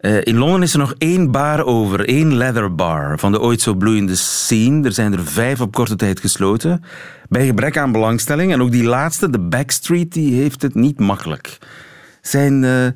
Uh, 0.01 0.21
in 0.23 0.37
Londen 0.37 0.63
is 0.63 0.73
er 0.73 0.79
nog 0.79 0.95
één 0.99 1.31
bar 1.31 1.65
over, 1.65 2.09
één 2.09 2.37
leather 2.37 2.75
bar 2.75 3.19
van 3.19 3.33
de 3.33 3.41
ooit 3.41 3.61
zo 3.61 3.75
bloeiende 3.75 4.15
scene. 4.15 4.85
Er 4.85 4.93
zijn 4.93 5.13
er 5.13 5.25
vijf 5.25 5.61
op 5.61 5.75
korte 5.75 5.97
tijd 5.97 6.21
gesloten. 6.21 6.85
Bij 7.29 7.47
gebrek 7.47 7.77
aan 7.77 7.93
belangstelling. 7.93 8.53
En 8.53 8.63
ook 8.63 8.71
die 8.71 8.85
laatste, 8.85 9.31
de 9.31 9.39
Backstreet, 9.39 10.13
die 10.13 10.41
heeft 10.41 10.63
het 10.63 10.75
niet 10.75 10.99
makkelijk. 10.99 11.59
Zijn 12.21 12.53
uh, 12.63 12.87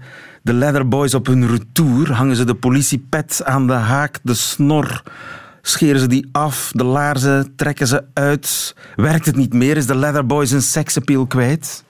de 0.42 0.52
leather 0.52 0.88
boys 0.88 1.14
op 1.14 1.26
hun 1.26 1.46
retour? 1.48 2.12
Hangen 2.12 2.36
ze 2.36 2.44
de 2.44 2.54
politiepet 2.54 3.40
aan 3.44 3.66
de 3.66 3.72
haak, 3.72 4.18
de 4.22 4.34
snor? 4.34 5.02
Scheren 5.62 6.00
ze 6.00 6.06
die 6.06 6.28
af, 6.32 6.70
de 6.74 6.84
laarzen 6.84 7.52
trekken 7.56 7.86
ze 7.86 8.04
uit? 8.12 8.76
Werkt 8.96 9.26
het 9.26 9.36
niet 9.36 9.52
meer? 9.52 9.76
Is 9.76 9.86
de 9.86 9.96
leather 9.96 10.26
boys 10.26 10.50
een 10.50 10.62
seksappeal 10.62 11.26
kwijt? 11.26 11.84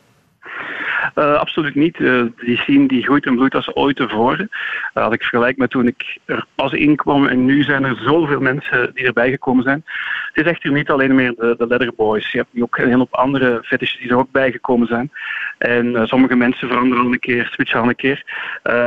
Uh, 1.14 1.34
absoluut 1.34 1.74
niet. 1.74 1.98
Uh, 1.98 2.24
die 2.36 2.56
scene 2.56 2.88
die 2.88 3.02
groeit 3.02 3.26
en 3.26 3.34
bloeit 3.34 3.54
als 3.54 3.74
ooit 3.74 3.96
tevoren. 3.96 4.48
Uh, 4.94 5.06
ik 5.10 5.22
vergelijk 5.22 5.56
met 5.56 5.70
toen 5.70 5.86
ik 5.86 6.18
er 6.24 6.46
pas 6.54 6.72
inkwam 6.72 7.26
en 7.26 7.44
nu 7.44 7.62
zijn 7.62 7.84
er 7.84 7.96
zoveel 8.04 8.40
mensen 8.40 8.90
die 8.94 9.06
erbij 9.06 9.30
gekomen 9.30 9.62
zijn. 9.62 9.84
Het 10.32 10.44
is 10.44 10.50
echter 10.50 10.72
niet 10.72 10.90
alleen 10.90 11.14
meer 11.14 11.34
de, 11.34 11.54
de 11.58 11.66
Leather 11.66 11.94
Boys. 11.94 12.32
Je 12.32 12.38
hebt 12.38 12.62
ook 12.62 12.78
een 12.78 12.92
hoop 12.92 13.14
andere 13.14 13.60
fetishes 13.62 14.00
die 14.00 14.10
er 14.10 14.16
ook 14.16 14.30
bijgekomen 14.30 14.86
zijn. 14.86 15.10
En 15.58 16.06
sommige 16.06 16.36
mensen 16.36 16.68
veranderen 16.68 17.04
al 17.04 17.12
een 17.12 17.18
keer, 17.18 17.48
switchen 17.52 17.80
al 17.80 17.88
een 17.88 17.94
keer. 17.94 18.24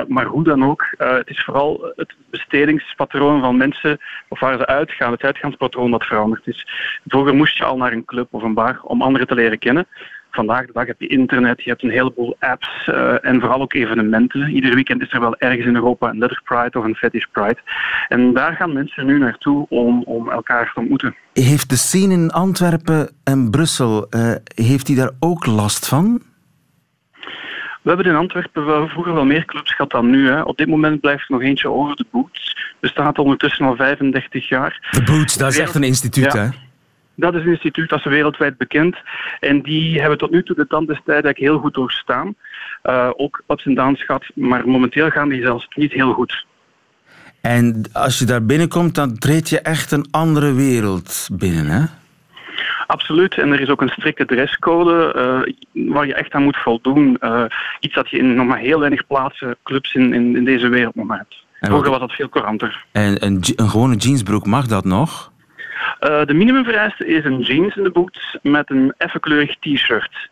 maar 0.07 0.25
hoe 0.25 0.43
dan 0.43 0.65
ook, 0.65 0.93
het 0.97 1.29
is 1.29 1.43
vooral 1.43 1.93
het 1.95 2.15
bestedingspatroon 2.29 3.41
van 3.41 3.57
mensen 3.57 3.99
of 4.27 4.39
waar 4.39 4.57
ze 4.57 4.65
uitgaan, 4.65 5.11
het 5.11 5.23
uitgaanspatroon 5.23 5.91
dat 5.91 6.05
veranderd 6.05 6.47
is. 6.47 6.67
Vroeger 7.07 7.35
moest 7.35 7.57
je 7.57 7.63
al 7.63 7.77
naar 7.77 7.91
een 7.91 8.05
club 8.05 8.27
of 8.31 8.43
een 8.43 8.53
bar 8.53 8.79
om 8.81 9.01
anderen 9.01 9.27
te 9.27 9.35
leren 9.35 9.59
kennen 9.59 9.87
vandaag 10.35 10.65
de 10.65 10.73
dag 10.73 10.87
heb 10.87 10.99
je 11.01 11.07
internet, 11.07 11.63
je 11.63 11.69
hebt 11.69 11.83
een 11.83 11.89
heleboel 11.89 12.35
apps 12.39 12.87
uh, 12.87 13.25
en 13.25 13.39
vooral 13.39 13.61
ook 13.61 13.73
evenementen. 13.73 14.49
Ieder 14.49 14.73
weekend 14.73 15.01
is 15.01 15.13
er 15.13 15.19
wel 15.19 15.37
ergens 15.37 15.65
in 15.65 15.75
Europa 15.75 16.09
een 16.09 16.17
Leather 16.17 16.41
Pride 16.43 16.79
of 16.79 16.85
een 16.85 16.95
Fetish 16.95 17.25
Pride. 17.31 17.57
En 18.07 18.33
daar 18.33 18.55
gaan 18.55 18.73
mensen 18.73 19.05
nu 19.05 19.19
naartoe 19.19 19.65
om, 19.69 20.03
om 20.03 20.29
elkaar 20.29 20.71
te 20.73 20.79
ontmoeten. 20.79 21.15
Heeft 21.33 21.69
de 21.69 21.77
scene 21.77 22.13
in 22.13 22.31
Antwerpen 22.31 23.09
en 23.23 23.51
Brussel, 23.51 24.07
uh, 24.09 24.31
heeft 24.55 24.85
die 24.85 24.95
daar 24.95 25.11
ook 25.19 25.45
last 25.45 25.87
van? 25.87 26.21
We 27.81 27.91
hebben 27.91 28.05
in 28.05 28.15
Antwerpen 28.15 28.65
wel 28.65 28.87
vroeger 28.87 29.13
wel 29.13 29.25
meer 29.25 29.45
clubs 29.45 29.75
gehad 29.75 29.91
dan 29.91 30.09
nu. 30.09 30.29
Hè. 30.29 30.41
Op 30.41 30.57
dit 30.57 30.67
moment 30.67 30.99
blijft 31.01 31.21
er 31.21 31.31
nog 31.31 31.41
eentje 31.41 31.69
over, 31.69 31.95
de 31.95 32.05
Boots. 32.11 32.55
Bestaat 32.79 33.19
ondertussen 33.19 33.65
al 33.65 33.75
35 33.75 34.49
jaar. 34.49 34.87
De 34.91 35.03
Boots, 35.03 35.37
dat 35.37 35.51
is 35.51 35.59
echt 35.59 35.75
een 35.75 35.83
instituut, 35.83 36.33
ja. 36.33 36.39
hè? 36.39 36.49
Dat 37.15 37.33
is 37.33 37.41
een 37.41 37.49
instituut 37.49 37.89
dat 37.89 37.99
is 37.99 38.05
wereldwijd 38.05 38.57
bekend. 38.57 38.97
En 39.39 39.61
die 39.61 39.99
hebben 39.99 40.17
tot 40.17 40.31
nu 40.31 40.43
toe 40.43 40.55
de 40.55 40.67
tand 40.67 40.87
des 40.87 40.99
heel 41.33 41.57
goed 41.57 41.73
doorstaan. 41.73 42.35
Uh, 42.83 43.09
ook 43.15 43.43
ups 43.47 43.65
en 43.65 43.75
downs 43.75 44.05
gehad, 44.05 44.25
maar 44.33 44.67
momenteel 44.67 45.09
gaan 45.09 45.29
die 45.29 45.41
zelfs 45.41 45.67
niet 45.75 45.91
heel 45.91 46.13
goed. 46.13 46.45
En 47.41 47.89
als 47.93 48.19
je 48.19 48.25
daar 48.25 48.45
binnenkomt, 48.45 48.95
dan 48.95 49.17
treed 49.17 49.49
je 49.49 49.59
echt 49.59 49.91
een 49.91 50.07
andere 50.11 50.53
wereld 50.53 51.29
binnen, 51.31 51.65
hè? 51.65 51.85
Absoluut. 52.87 53.37
En 53.37 53.51
er 53.51 53.61
is 53.61 53.69
ook 53.69 53.81
een 53.81 53.89
strikte 53.89 54.25
dresscode 54.25 55.13
uh, 55.73 55.91
waar 55.93 56.07
je 56.07 56.13
echt 56.13 56.31
aan 56.31 56.43
moet 56.43 56.57
voldoen. 56.57 57.17
Uh, 57.21 57.43
iets 57.79 57.93
dat 57.93 58.09
je 58.09 58.17
in 58.17 58.35
nog 58.35 58.47
maar 58.47 58.57
heel 58.57 58.79
weinig 58.79 59.07
plaatsen, 59.07 59.55
clubs 59.63 59.93
in, 59.93 60.13
in, 60.13 60.35
in 60.35 60.45
deze 60.45 60.67
wereld 60.67 60.95
nog 60.95 61.05
maar 61.05 61.17
hebt. 61.17 61.43
Vroeger 61.59 61.89
was 61.89 61.99
dat 61.99 62.11
veel 62.11 62.29
couranter. 62.29 62.85
En 62.91 63.25
een, 63.25 63.43
een 63.55 63.69
gewone 63.69 63.95
jeansbroek, 63.95 64.45
mag 64.45 64.67
dat 64.67 64.85
nog? 64.85 65.31
Uh, 66.01 66.25
de 66.25 66.33
minimumvereiste 66.33 67.07
is 67.07 67.25
een 67.25 67.39
jeans 67.39 67.75
in 67.75 67.83
de 67.83 67.91
boots 67.91 68.37
met 68.41 68.69
een 68.69 68.93
effenkleurig 68.97 69.55
t-shirt. 69.59 70.29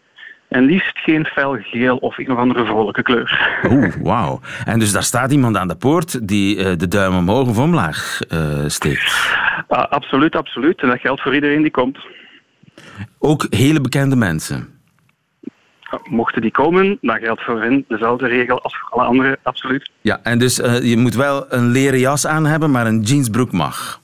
En 0.48 0.64
liefst 0.64 0.98
geen 1.00 1.26
fel 1.26 1.58
geel 1.62 1.98
of 1.98 2.18
een 2.18 2.32
of 2.32 2.38
andere 2.38 2.66
vrolijke 2.66 3.02
kleur. 3.02 3.60
Oeh, 3.70 3.94
wauw. 4.02 4.40
En 4.66 4.80
dus 4.80 4.92
daar 4.92 5.04
staat 5.04 5.32
iemand 5.32 5.58
aan 5.58 5.68
de 5.68 5.76
poort 5.76 6.28
die 6.28 6.58
uh, 6.58 6.78
de 6.78 6.88
duim 6.88 7.16
omhoog 7.16 7.48
of 7.48 7.58
omlaag 7.58 8.20
uh, 8.30 8.64
steekt? 8.68 9.36
Uh, 9.70 9.84
absoluut, 9.90 10.36
absoluut. 10.36 10.82
En 10.82 10.90
dat 10.90 11.00
geldt 11.00 11.22
voor 11.22 11.34
iedereen 11.34 11.62
die 11.62 11.72
komt. 11.72 11.98
Ook 13.20 13.46
hele 13.50 13.82
bekende 13.82 14.16
mensen? 14.16 14.82
Mochten 16.04 16.42
die 16.42 16.52
komen, 16.52 16.98
dan 17.02 17.20
geldt 17.20 17.44
voor 17.44 17.62
hen 17.62 17.86
dezelfde 17.88 18.28
regel 18.28 18.62
als 18.62 18.78
voor 18.78 18.90
alle 18.90 19.08
anderen, 19.08 19.38
absoluut. 19.44 19.92
Ja, 20.02 20.20
en 20.24 20.40
dus 20.40 20.56
je 20.82 20.98
moet 20.98 21.16
wel 21.16 21.54
een 21.54 21.72
leren 21.72 22.00
jas 22.00 22.28
aan 22.28 22.46
hebben, 22.46 22.72
maar 22.72 22.86
een 22.88 23.02
jeansbroek 23.02 23.52
mag? 23.52 24.02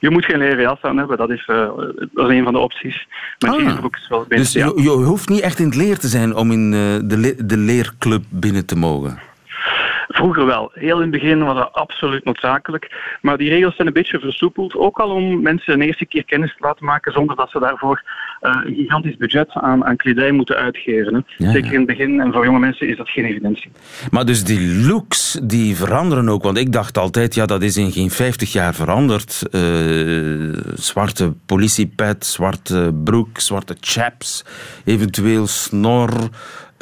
Je 0.00 0.10
moet 0.10 0.24
geen 0.24 0.38
leren 0.38 0.62
jas 0.62 0.82
aan 0.82 0.96
hebben, 0.96 1.16
dat 1.16 1.30
is, 1.30 1.46
uh, 1.50 1.68
dat 2.12 2.30
is 2.30 2.36
een 2.36 2.44
van 2.44 2.52
de 2.52 2.58
opties. 2.58 3.06
Maar 3.38 3.50
ah, 3.50 3.60
jeansbroek 3.60 3.96
is 3.96 4.08
wel 4.08 4.24
Dus 4.28 4.52
je, 4.52 4.72
je, 4.76 4.88
hoeft 4.88 5.28
niet 5.28 5.40
echt 5.40 5.58
in 5.58 5.66
het 5.66 5.76
leer 5.76 5.98
te 5.98 6.08
zijn 6.08 6.34
om 6.34 6.52
in 6.52 6.72
uh, 6.72 6.98
de, 7.04 7.16
le 7.18 7.46
de 7.46 7.56
leerclub 7.56 8.24
binnen 8.28 8.66
te 8.66 8.76
mogen? 8.76 9.18
Vroeger 10.20 10.46
wel. 10.46 10.70
Heel 10.72 10.96
in 10.96 11.02
het 11.02 11.10
begin 11.10 11.44
was 11.44 11.56
dat 11.56 11.72
absoluut 11.72 12.24
noodzakelijk. 12.24 13.16
Maar 13.20 13.36
die 13.36 13.48
regels 13.48 13.74
zijn 13.74 13.86
een 13.86 13.92
beetje 13.92 14.18
versoepeld. 14.18 14.74
Ook 14.74 14.98
al 14.98 15.10
om 15.10 15.42
mensen 15.42 15.72
een 15.72 15.80
eerste 15.80 16.06
keer 16.06 16.24
kennis 16.24 16.54
te 16.56 16.64
laten 16.64 16.84
maken 16.84 17.12
zonder 17.12 17.36
dat 17.36 17.50
ze 17.50 17.58
daarvoor 17.58 18.02
uh, 18.40 18.60
een 18.64 18.74
gigantisch 18.74 19.16
budget 19.16 19.50
aan, 19.50 19.84
aan 19.84 19.96
kledij 19.96 20.30
moeten 20.32 20.56
uitgeven. 20.56 21.26
Ja, 21.36 21.50
Zeker 21.50 21.72
in 21.72 21.78
het 21.78 21.86
begin. 21.86 22.20
En 22.20 22.32
voor 22.32 22.44
jonge 22.44 22.58
mensen 22.58 22.88
is 22.88 22.96
dat 22.96 23.08
geen 23.08 23.24
evidentie. 23.24 23.70
Maar 24.10 24.24
dus 24.24 24.44
die 24.44 24.86
looks 24.86 25.40
die 25.42 25.76
veranderen 25.76 26.28
ook. 26.28 26.42
Want 26.42 26.58
ik 26.58 26.72
dacht 26.72 26.98
altijd, 26.98 27.34
ja, 27.34 27.46
dat 27.46 27.62
is 27.62 27.76
in 27.76 27.92
geen 27.92 28.10
50 28.10 28.52
jaar 28.52 28.74
veranderd. 28.74 29.42
Uh, 29.50 30.52
zwarte 30.74 31.34
politiepet, 31.46 32.26
zwarte 32.26 33.00
broek, 33.04 33.38
zwarte 33.38 33.76
chaps, 33.80 34.44
eventueel 34.84 35.46
snor 35.46 36.10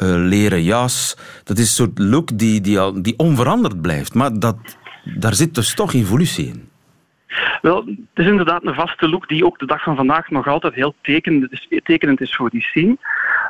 leren 0.05 0.63
jas. 0.63 1.17
Dat 1.43 1.57
is 1.57 1.63
een 1.63 1.85
soort 1.85 1.99
look 1.99 2.37
die, 2.37 2.61
die, 2.61 2.79
al, 2.79 3.01
die 3.01 3.17
onveranderd 3.17 3.81
blijft. 3.81 4.13
Maar 4.13 4.39
dat, 4.39 4.77
daar 5.03 5.33
zit 5.33 5.55
dus 5.55 5.73
toch 5.73 5.93
evolutie 5.93 6.47
in. 6.47 6.67
Wel, 7.61 7.85
het 7.85 7.97
is 8.13 8.25
inderdaad 8.25 8.65
een 8.65 8.73
vaste 8.73 9.09
look 9.09 9.27
die 9.27 9.45
ook 9.45 9.59
de 9.59 9.65
dag 9.65 9.83
van 9.83 9.95
vandaag 9.95 10.29
nog 10.29 10.47
altijd 10.47 10.73
heel 10.73 10.95
tekenend 11.01 11.67
tekenend 11.83 12.21
is 12.21 12.35
voor 12.35 12.49
die 12.49 12.61
scene. 12.61 12.97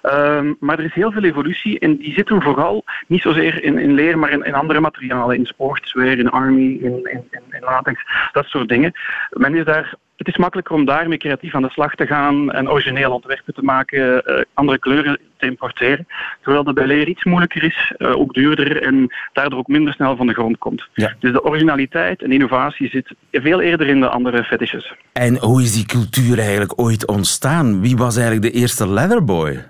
Um, 0.01 0.57
maar 0.59 0.79
er 0.79 0.85
is 0.85 0.93
heel 0.93 1.11
veel 1.11 1.23
evolutie 1.23 1.79
en 1.79 1.97
die 1.97 2.13
zitten 2.13 2.41
vooral 2.41 2.83
niet 3.07 3.21
zozeer 3.21 3.63
in, 3.63 3.77
in 3.77 3.93
leer, 3.93 4.19
maar 4.19 4.31
in, 4.31 4.43
in 4.43 4.53
andere 4.53 4.79
materialen, 4.79 5.35
in 5.35 5.45
sportswear, 5.45 6.17
in 6.17 6.29
army, 6.29 6.77
in, 6.81 7.09
in, 7.11 7.23
in 7.31 7.61
latex, 7.61 8.01
dat 8.31 8.45
soort 8.45 8.69
dingen. 8.69 8.91
Men 9.29 9.55
is 9.55 9.65
daar 9.65 9.97
het 10.19 10.27
is 10.27 10.37
makkelijker 10.37 10.75
om 10.75 10.85
daarmee 10.85 11.17
creatief 11.17 11.55
aan 11.55 11.61
de 11.61 11.69
slag 11.69 11.95
te 11.95 12.05
gaan 12.05 12.51
en 12.51 12.69
origineel 12.69 13.11
ontwerpen 13.11 13.53
te 13.53 13.61
maken, 13.61 14.23
uh, 14.25 14.41
andere 14.53 14.79
kleuren 14.79 15.19
te 15.37 15.45
importeren. 15.45 16.07
Terwijl 16.41 16.63
dat 16.63 16.73
bij 16.73 16.85
leer 16.85 17.07
iets 17.07 17.23
moeilijker 17.23 17.63
is, 17.63 17.93
uh, 17.97 18.19
ook 18.19 18.33
duurder 18.33 18.81
en 18.81 19.13
daardoor 19.33 19.59
ook 19.59 19.67
minder 19.67 19.93
snel 19.93 20.15
van 20.15 20.27
de 20.27 20.33
grond 20.33 20.57
komt. 20.57 20.87
Ja. 20.93 21.13
Dus 21.19 21.31
de 21.31 21.43
originaliteit 21.43 22.21
en 22.21 22.31
innovatie 22.31 22.89
zit 22.89 23.13
veel 23.31 23.61
eerder 23.61 23.87
in 23.87 23.99
de 23.99 24.09
andere 24.09 24.43
fetishes. 24.43 24.93
En 25.13 25.37
hoe 25.37 25.61
is 25.61 25.73
die 25.73 25.85
cultuur 25.85 26.39
eigenlijk 26.39 26.79
ooit 26.79 27.07
ontstaan? 27.07 27.81
Wie 27.81 27.97
was 27.97 28.17
eigenlijk 28.17 28.53
de 28.53 28.59
eerste 28.59 28.87
leatherboy? 28.87 29.63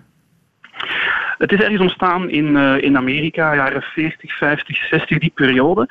Het 1.40 1.52
is 1.52 1.60
ergens 1.60 1.82
ontstaan 1.82 2.30
in, 2.30 2.56
uh, 2.56 2.82
in 2.82 2.98
Amerika, 2.98 3.56
jaren 3.56 3.82
40, 3.82 4.38
50, 4.38 4.78
60, 4.78 5.18
die 5.18 5.32
periode. 5.36 5.90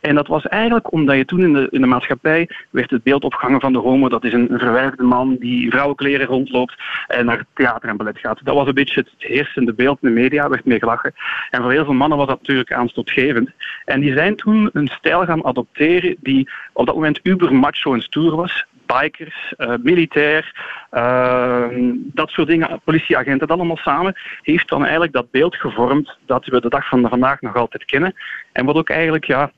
En 0.00 0.14
dat 0.14 0.26
was 0.26 0.46
eigenlijk 0.46 0.92
omdat 0.92 1.16
je 1.16 1.24
toen 1.24 1.40
in 1.40 1.52
de, 1.52 1.68
in 1.70 1.80
de 1.80 1.86
maatschappij 1.86 2.48
werd 2.70 2.90
het 2.90 3.02
beeld 3.02 3.24
opgehangen 3.24 3.60
van 3.60 3.72
de 3.72 3.78
homo. 3.78 4.08
Dat 4.08 4.24
is 4.24 4.32
een, 4.32 4.66
een 4.98 5.06
man 5.06 5.36
die 5.36 5.70
vrouwenkleren 5.70 6.26
rondloopt 6.26 6.74
en 7.06 7.24
naar 7.24 7.44
theater 7.54 7.88
en 7.88 7.96
ballet 7.96 8.18
gaat. 8.18 8.40
Dat 8.44 8.54
was 8.54 8.66
een 8.66 8.74
beetje 8.74 9.00
het 9.00 9.28
heersende 9.28 9.74
beeld 9.74 9.98
in 10.02 10.08
de 10.08 10.20
media, 10.20 10.48
werd 10.48 10.64
mee 10.64 10.78
gelachen. 10.78 11.14
En 11.50 11.62
voor 11.62 11.72
heel 11.72 11.84
veel 11.84 11.94
mannen 11.94 12.18
was 12.18 12.26
dat 12.26 12.38
natuurlijk 12.38 12.72
aanstootgevend. 12.72 13.50
En 13.84 14.00
die 14.00 14.12
zijn 14.12 14.36
toen 14.36 14.70
een 14.72 14.88
stijl 14.88 15.24
gaan 15.24 15.44
adopteren 15.44 16.16
die 16.20 16.50
op 16.72 16.86
dat 16.86 16.94
moment 16.94 17.20
uber 17.22 17.54
macho 17.54 17.94
en 17.94 18.02
stoer 18.02 18.36
was 18.36 18.66
bikers, 18.86 19.54
uh, 19.58 19.74
militair, 19.82 20.52
uh, 20.92 21.66
dat 21.92 22.28
soort 22.28 22.48
dingen, 22.48 22.80
politieagenten, 22.84 23.48
dat 23.48 23.56
allemaal 23.56 23.76
samen, 23.76 24.16
heeft 24.42 24.68
dan 24.68 24.82
eigenlijk 24.82 25.12
dat 25.12 25.30
beeld 25.30 25.56
gevormd 25.56 26.16
dat 26.26 26.46
we 26.46 26.60
de 26.60 26.68
dag 26.68 26.88
van 26.88 27.08
vandaag 27.08 27.40
nog 27.40 27.56
altijd 27.56 27.84
kennen. 27.84 28.14
En 28.52 28.64
wat 28.64 28.76
ook 28.76 28.90
eigenlijk 28.90 29.24
ja, 29.24 29.52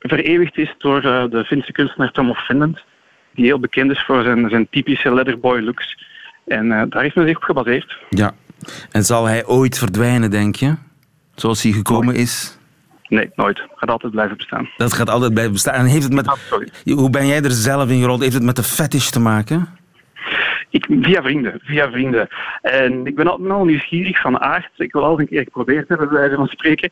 vereeuwigd 0.00 0.56
is 0.56 0.74
door 0.78 1.04
uh, 1.04 1.24
de 1.30 1.44
Finse 1.44 1.72
kunstenaar 1.72 2.12
Tom 2.12 2.30
of 2.30 2.44
Finland, 2.44 2.80
die 3.34 3.44
heel 3.44 3.60
bekend 3.60 3.90
is 3.90 4.04
voor 4.04 4.22
zijn, 4.22 4.50
zijn 4.50 4.68
typische 4.70 5.14
leatherboy 5.14 5.60
looks. 5.60 6.06
En 6.46 6.68
daar 6.68 7.02
heeft 7.02 7.14
men 7.14 7.26
zich 7.26 7.36
op 7.36 7.42
gebaseerd. 7.42 7.98
Ja, 8.08 8.34
en 8.90 9.04
zal 9.04 9.24
hij 9.24 9.46
ooit 9.46 9.78
verdwijnen, 9.78 10.30
denk 10.30 10.56
je? 10.56 10.74
Zoals 11.34 11.62
hij 11.62 11.72
gekomen 11.72 12.14
is? 12.14 12.57
Nee, 13.08 13.30
nooit. 13.34 13.66
Gaat 13.74 13.90
altijd 13.90 14.12
blijven 14.12 14.36
bestaan. 14.36 14.68
Dat 14.76 14.92
gaat 14.92 15.10
altijd 15.10 15.32
blijven 15.32 15.52
bestaan. 15.52 15.74
En 15.74 15.84
heeft 15.84 16.04
het 16.04 16.12
met... 16.12 16.26
Hoe 16.84 17.10
ben 17.10 17.26
jij 17.26 17.42
er 17.42 17.50
zelf 17.50 17.90
in 17.90 18.00
gerold? 18.00 18.20
Heeft 18.20 18.34
het 18.34 18.42
met 18.42 18.56
de 18.56 18.62
fetish 18.62 19.08
te 19.08 19.20
maken? 19.20 19.76
Ik, 20.70 20.86
via 21.00 21.22
vrienden, 21.22 21.60
via 21.64 21.90
vrienden. 21.90 22.28
En 22.62 23.06
ik 23.06 23.16
ben 23.16 23.26
altijd 23.26 23.50
al 23.50 23.64
nieuwsgierig 23.64 24.20
van 24.20 24.40
aard. 24.40 24.70
Ik 24.76 24.92
wil 24.92 25.04
al 25.04 25.20
een 25.20 25.28
keer 25.28 25.42
geprobeerd 25.42 25.88
hebben, 25.88 26.08
bij 26.08 26.18
wijze 26.18 26.34
van 26.34 26.46
spreken. 26.46 26.90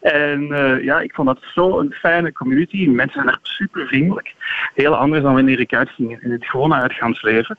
En 0.00 0.42
uh, 0.42 0.84
ja, 0.84 1.00
ik 1.00 1.14
vond 1.14 1.28
dat 1.28 1.38
zo 1.54 1.78
een 1.78 1.92
fijne 1.92 2.32
community. 2.32 2.86
Mensen 2.86 3.22
zijn 3.22 3.34
er 3.34 3.38
super 3.42 3.86
vriendelijk. 3.86 4.34
Heel 4.74 4.96
anders 4.96 5.22
dan 5.22 5.34
wanneer 5.34 5.60
ik 5.60 5.74
uitging 5.74 6.22
in 6.22 6.30
het 6.30 6.46
gewone 6.46 6.74
uitgaansleven. 6.74 7.58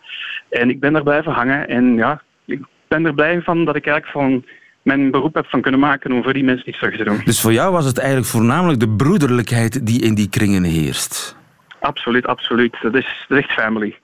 En 0.49 0.69
ik 0.69 0.79
ben 0.79 0.93
daar 0.93 1.03
blijven 1.03 1.31
hangen. 1.31 1.67
En 1.67 1.95
ja, 1.95 2.21
ik 2.45 2.59
ben 2.87 3.05
er 3.05 3.13
blij 3.13 3.41
van 3.41 3.65
dat 3.65 3.75
ik 3.75 3.87
eigenlijk 3.87 4.17
van 4.17 4.45
mijn 4.81 5.11
beroep 5.11 5.33
heb 5.33 5.45
van 5.45 5.61
kunnen 5.61 5.79
maken 5.79 6.11
om 6.11 6.23
voor 6.23 6.33
die 6.33 6.43
mensen 6.43 6.69
iets 6.69 6.79
terug 6.79 6.97
te 6.97 7.03
doen. 7.03 7.21
Dus 7.25 7.41
voor 7.41 7.53
jou 7.53 7.71
was 7.71 7.85
het 7.85 7.97
eigenlijk 7.97 8.29
voornamelijk 8.29 8.79
de 8.79 8.89
broederlijkheid 8.89 9.85
die 9.85 10.01
in 10.01 10.15
die 10.15 10.29
kringen 10.29 10.63
heerst? 10.63 11.37
Absoluut, 11.79 12.27
absoluut. 12.27 12.77
Dat 12.81 12.95
is, 12.95 13.25
dat 13.27 13.37
is 13.37 13.43
echt 13.43 13.53
family. 13.53 13.95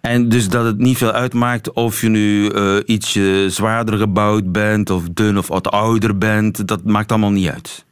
En 0.00 0.28
dus 0.28 0.48
dat 0.48 0.64
het 0.64 0.78
niet 0.78 0.96
veel 0.96 1.12
uitmaakt 1.12 1.72
of 1.72 2.00
je 2.00 2.08
nu 2.08 2.50
uh, 2.50 2.76
ietsje 2.86 3.50
zwaarder 3.50 3.98
gebouwd 3.98 4.52
bent, 4.52 4.90
of 4.90 5.08
dun 5.08 5.38
of 5.38 5.48
wat 5.48 5.70
ouder 5.70 6.18
bent, 6.18 6.68
dat 6.68 6.84
maakt 6.84 7.10
allemaal 7.10 7.30
niet 7.30 7.50
uit? 7.50 7.84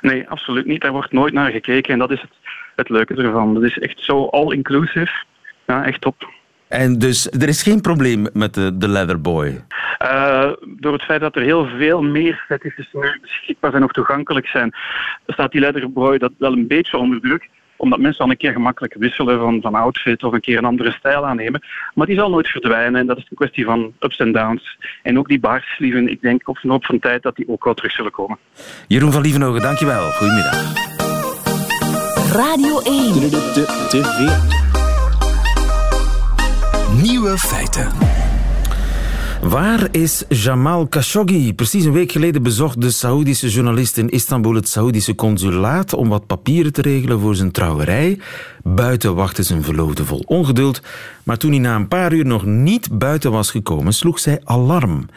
Nee, 0.00 0.28
absoluut 0.28 0.66
niet. 0.66 0.80
Daar 0.80 0.92
wordt 0.92 1.12
nooit 1.12 1.32
naar 1.32 1.50
gekeken 1.50 1.92
en 1.92 1.98
dat 1.98 2.10
is 2.10 2.20
het, 2.20 2.30
het 2.76 2.88
leuke 2.88 3.14
ervan. 3.14 3.54
Dat 3.54 3.62
is 3.62 3.78
echt 3.78 4.04
zo 4.04 4.24
all-inclusive. 4.24 5.24
Ja, 5.66 5.84
echt 5.84 6.00
top. 6.00 6.32
En 6.72 6.98
dus 6.98 7.30
er 7.30 7.48
is 7.48 7.62
geen 7.62 7.80
probleem 7.80 8.26
met 8.32 8.54
de, 8.54 8.76
de 8.76 8.88
Leatherboy? 8.88 9.64
Uh, 10.02 10.52
door 10.66 10.92
het 10.92 11.02
feit 11.02 11.20
dat 11.20 11.36
er 11.36 11.42
heel 11.42 11.66
veel 11.66 12.02
meer 12.02 12.44
fetishes 12.46 12.90
beschikbaar 13.20 13.70
zijn 13.70 13.84
of 13.84 13.90
toegankelijk 13.90 14.46
zijn, 14.46 14.74
staat 15.26 15.52
die 15.52 15.60
Leatherboy 15.60 16.18
dat 16.18 16.32
wel 16.38 16.52
een 16.52 16.66
beetje 16.66 16.96
onder 16.96 17.20
druk 17.20 17.48
omdat 17.76 17.98
mensen 17.98 18.18
dan 18.18 18.30
een 18.30 18.36
keer 18.36 18.52
gemakkelijk 18.52 18.94
wisselen 18.94 19.38
van, 19.38 19.60
van 19.60 19.74
outfit 19.74 20.22
of 20.22 20.32
een 20.32 20.40
keer 20.40 20.58
een 20.58 20.64
andere 20.64 20.90
stijl 20.90 21.26
aannemen. 21.26 21.66
Maar 21.94 22.06
die 22.06 22.16
zal 22.16 22.30
nooit 22.30 22.48
verdwijnen 22.48 23.00
en 23.00 23.06
dat 23.06 23.16
is 23.16 23.26
een 23.30 23.36
kwestie 23.36 23.64
van 23.64 23.92
ups 24.00 24.16
en 24.16 24.32
downs. 24.32 24.78
En 25.02 25.18
ook 25.18 25.28
die 25.28 25.40
baarslieven, 25.40 26.08
ik 26.08 26.20
denk 26.20 26.48
op 26.48 26.58
verloop 26.58 26.84
van 26.84 26.98
tijd 26.98 27.22
dat 27.22 27.36
die 27.36 27.48
ook 27.48 27.64
wel 27.64 27.74
terug 27.74 27.92
zullen 27.92 28.12
komen. 28.12 28.38
Jeroen 28.88 29.12
van 29.12 29.22
Lievenhogen, 29.22 29.62
dankjewel. 29.62 30.10
Goedemiddag. 30.10 30.72
Radio 32.32 32.80
1. 32.80 34.61
Nieuwe 37.00 37.38
feiten. 37.38 37.88
Waar 39.42 39.88
is 39.90 40.24
Jamal 40.28 40.86
Khashoggi? 40.86 41.54
Precies 41.54 41.84
een 41.84 41.92
week 41.92 42.12
geleden 42.12 42.42
bezocht 42.42 42.80
de 42.80 42.90
Saoedische 42.90 43.48
journalist 43.48 43.96
in 43.96 44.08
Istanbul 44.08 44.54
het 44.54 44.68
Saoedische 44.68 45.14
consulaat 45.14 45.92
om 45.94 46.08
wat 46.08 46.26
papieren 46.26 46.72
te 46.72 46.82
regelen 46.82 47.20
voor 47.20 47.34
zijn 47.34 47.50
trouwerij. 47.50 48.18
Buiten 48.62 49.14
wachtte 49.14 49.42
zijn 49.42 49.62
verloofde 49.62 50.04
vol 50.04 50.22
ongeduld, 50.26 50.82
maar 51.22 51.38
toen 51.38 51.50
hij 51.50 51.60
na 51.60 51.74
een 51.74 51.88
paar 51.88 52.12
uur 52.12 52.26
nog 52.26 52.44
niet 52.44 52.98
buiten 52.98 53.30
was 53.30 53.50
gekomen, 53.50 53.92
sloeg 53.92 54.18
zij 54.18 54.40
alarm. 54.44 55.08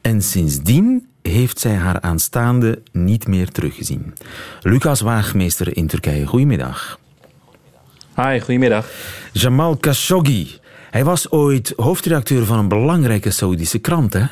En 0.00 0.22
sindsdien 0.22 1.06
heeft 1.22 1.58
zij 1.58 1.74
haar 1.74 2.00
aanstaande 2.00 2.82
niet 2.92 3.26
meer 3.26 3.48
teruggezien. 3.48 4.14
Lucas 4.60 5.00
Waagmeester 5.00 5.76
in 5.76 5.86
Turkije, 5.86 6.26
goedemiddag. 6.26 6.98
Hi, 8.16 8.40
goedemiddag. 8.40 8.86
Jamal 9.32 9.76
Khashoggi, 9.76 10.59
hij 10.90 11.04
was 11.04 11.30
ooit 11.30 11.72
hoofdredacteur 11.76 12.44
van 12.44 12.58
een 12.58 12.68
belangrijke 12.68 13.30
Saoedische 13.30 13.78
krant, 13.78 14.12
hè? 14.12 14.24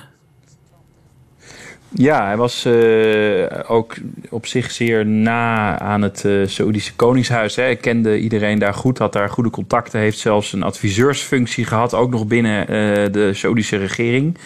Ja, 1.90 2.26
hij 2.26 2.36
was 2.36 2.66
uh, 2.66 3.46
ook 3.66 3.96
op 4.30 4.46
zich 4.46 4.70
zeer 4.70 5.06
na 5.06 5.78
aan 5.78 6.02
het 6.02 6.22
uh, 6.26 6.46
Saoedische 6.46 6.94
Koningshuis. 6.94 7.56
Hè. 7.56 7.62
Hij 7.62 7.76
kende 7.76 8.18
iedereen 8.18 8.58
daar 8.58 8.74
goed, 8.74 8.98
had 8.98 9.12
daar 9.12 9.30
goede 9.30 9.50
contacten, 9.50 10.00
heeft 10.00 10.18
zelfs 10.18 10.52
een 10.52 10.62
adviseursfunctie 10.62 11.64
gehad, 11.64 11.94
ook 11.94 12.10
nog 12.10 12.26
binnen 12.26 12.60
uh, 12.60 12.66
de 13.12 13.30
Saoedische 13.32 13.76
regering. 13.76 14.38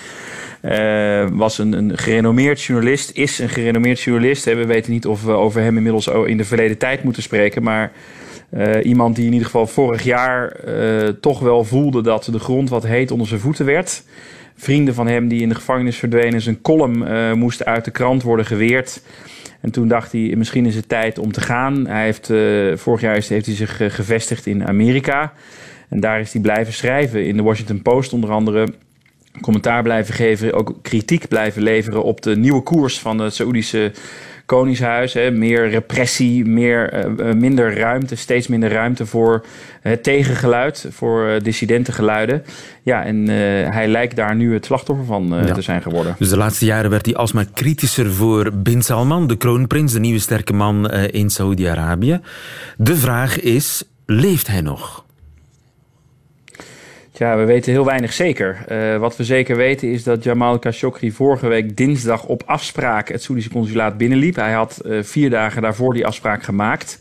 was 1.32 1.58
een, 1.58 1.72
een, 1.72 1.98
gerenommeerd 1.98 2.62
journalist, 2.62 3.10
is 3.10 3.38
een 3.38 3.48
gerenommeerd 3.48 4.00
journalist. 4.00 4.44
Hè. 4.44 4.54
We 4.54 4.66
weten 4.66 4.92
niet 4.92 5.06
of 5.06 5.24
we 5.24 5.32
over 5.32 5.60
hem 5.60 5.76
inmiddels 5.76 6.06
in 6.06 6.36
de 6.36 6.44
verleden 6.44 6.78
tijd 6.78 7.04
moeten 7.04 7.22
spreken, 7.22 7.62
maar 7.62 7.92
iemand 8.82 9.16
die 9.16 9.26
in 9.26 9.32
ieder 9.32 9.46
geval 9.46 9.66
vorig 9.66 10.02
jaar 10.02 10.56
toch 11.20 11.40
wel 11.40 11.64
voelde 11.64 12.02
dat 12.02 12.28
de 12.32 12.38
grond 12.38 12.68
wat 12.68 12.86
heet 12.86 13.10
onder 13.10 13.26
zijn 13.26 13.40
voeten 13.40 13.64
werd 13.64 14.02
vrienden 14.56 14.94
van 14.94 15.06
hem 15.06 15.28
die 15.28 15.42
in 15.42 15.48
de 15.48 15.54
gevangenis 15.54 15.96
verdwenen. 15.96 16.40
Zijn 16.40 16.60
column 16.60 17.02
uh, 17.02 17.32
moest 17.32 17.64
uit 17.64 17.84
de 17.84 17.90
krant 17.90 18.22
worden 18.22 18.46
geweerd. 18.46 19.02
En 19.60 19.70
toen 19.70 19.88
dacht 19.88 20.12
hij, 20.12 20.34
misschien 20.36 20.66
is 20.66 20.74
het 20.74 20.88
tijd 20.88 21.18
om 21.18 21.32
te 21.32 21.40
gaan. 21.40 21.86
Hij 21.86 22.04
heeft, 22.04 22.26
vorig 22.80 23.00
jaar 23.00 23.12
heeft 23.12 23.46
hij 23.46 23.54
zich 23.54 23.76
gevestigd 23.76 24.46
in 24.46 24.66
Amerika. 24.66 25.32
En 25.88 26.00
daar 26.00 26.20
is 26.20 26.32
hij 26.32 26.42
blijven 26.42 26.72
schrijven. 26.72 27.26
In 27.26 27.36
de 27.36 27.42
Washington 27.42 27.82
Post 27.82 28.12
onder 28.12 28.30
andere. 28.30 28.68
Commentaar 29.40 29.82
blijven 29.82 30.14
geven. 30.14 30.52
Ook 30.52 30.74
kritiek 30.82 31.28
blijven 31.28 31.62
leveren 31.62 32.02
op 32.02 32.22
de 32.22 32.36
nieuwe 32.36 32.62
koers 32.62 32.98
van 32.98 33.16
de 33.16 33.30
Saoedische 33.30 33.92
Koningshuis. 34.52 35.12
Hè, 35.12 35.30
meer 35.30 35.70
repressie, 35.70 36.44
meer, 36.44 37.06
uh, 37.20 37.32
minder 37.32 37.78
ruimte, 37.78 38.16
steeds 38.16 38.46
minder 38.46 38.70
ruimte 38.70 39.06
voor 39.06 39.44
het 39.80 40.02
tegengeluid, 40.02 40.86
voor 40.90 41.26
uh, 41.26 41.40
dissidentengeluiden. 41.42 42.42
Ja, 42.82 43.04
en 43.04 43.16
uh, 43.16 43.34
hij 43.70 43.88
lijkt 43.88 44.16
daar 44.16 44.36
nu 44.36 44.52
het 44.54 44.64
slachtoffer 44.64 45.06
van 45.06 45.26
ja. 45.46 45.52
te 45.52 45.62
zijn 45.62 45.82
geworden. 45.82 46.14
Dus 46.18 46.28
de 46.28 46.36
laatste 46.36 46.64
jaren 46.64 46.90
werd 46.90 47.06
hij 47.06 47.14
alsmaar 47.14 47.46
kritischer 47.54 48.12
voor 48.12 48.50
Bin 48.54 48.82
Salman, 48.82 49.26
de 49.26 49.36
kroonprins, 49.36 49.92
de 49.92 50.00
nieuwe 50.00 50.18
sterke 50.18 50.52
man 50.52 50.90
in 50.90 51.30
Saoedi-Arabië. 51.30 52.20
De 52.76 52.96
vraag 52.96 53.40
is, 53.40 53.84
leeft 54.06 54.46
hij 54.46 54.60
nog? 54.60 55.04
Ja, 57.14 57.36
we 57.36 57.44
weten 57.44 57.72
heel 57.72 57.84
weinig 57.84 58.12
zeker. 58.12 58.64
Uh, 58.68 58.96
wat 58.96 59.16
we 59.16 59.24
zeker 59.24 59.56
weten 59.56 59.90
is 59.90 60.02
dat 60.02 60.24
Jamal 60.24 60.58
Khashoggi 60.58 61.10
vorige 61.10 61.46
week 61.46 61.76
dinsdag 61.76 62.24
op 62.24 62.42
afspraak 62.46 63.08
het 63.08 63.22
Soedische 63.22 63.50
consulaat 63.50 63.96
binnenliep. 63.96 64.36
Hij 64.36 64.52
had 64.52 64.80
uh, 64.84 65.02
vier 65.02 65.30
dagen 65.30 65.62
daarvoor 65.62 65.94
die 65.94 66.06
afspraak 66.06 66.42
gemaakt. 66.42 67.00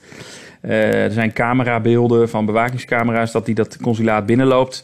Uh, 0.61 1.03
er 1.03 1.11
zijn 1.11 1.33
camerabeelden 1.33 2.29
van 2.29 2.45
bewakingscamera's 2.45 3.31
dat 3.31 3.45
hij 3.45 3.55
dat 3.55 3.77
consulaat 3.77 4.25
binnenloopt. 4.25 4.83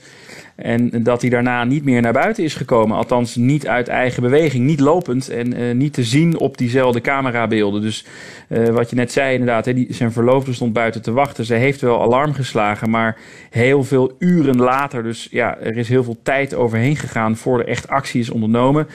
En 0.57 1.03
dat 1.03 1.21
hij 1.21 1.29
daarna 1.29 1.63
niet 1.63 1.83
meer 1.83 2.01
naar 2.01 2.13
buiten 2.13 2.43
is 2.43 2.55
gekomen. 2.55 2.97
Althans, 2.97 3.35
niet 3.35 3.67
uit 3.67 3.87
eigen 3.87 4.21
beweging, 4.21 4.65
niet 4.65 4.79
lopend 4.79 5.29
en 5.29 5.59
uh, 5.59 5.73
niet 5.73 5.93
te 5.93 6.03
zien 6.03 6.39
op 6.39 6.57
diezelfde 6.57 7.01
camerabeelden. 7.01 7.81
Dus 7.81 8.05
uh, 8.49 8.67
wat 8.67 8.89
je 8.89 8.95
net 8.95 9.11
zei, 9.11 9.31
inderdaad, 9.33 9.63
die, 9.63 9.93
zijn 9.93 10.11
verloofde 10.11 10.53
stond 10.53 10.73
buiten 10.73 11.01
te 11.01 11.11
wachten. 11.11 11.45
Ze 11.45 11.53
heeft 11.53 11.81
wel 11.81 12.01
alarm 12.01 12.33
geslagen, 12.33 12.89
maar 12.89 13.17
heel 13.49 13.83
veel 13.83 14.15
uren 14.19 14.57
later. 14.57 15.03
Dus 15.03 15.27
ja, 15.31 15.57
er 15.57 15.77
is 15.77 15.89
heel 15.89 16.03
veel 16.03 16.17
tijd 16.23 16.53
overheen 16.53 16.95
gegaan 16.95 17.35
voor 17.35 17.59
er 17.59 17.67
echt 17.67 17.87
actie 17.87 18.21
is 18.21 18.29
ondernomen. 18.29 18.87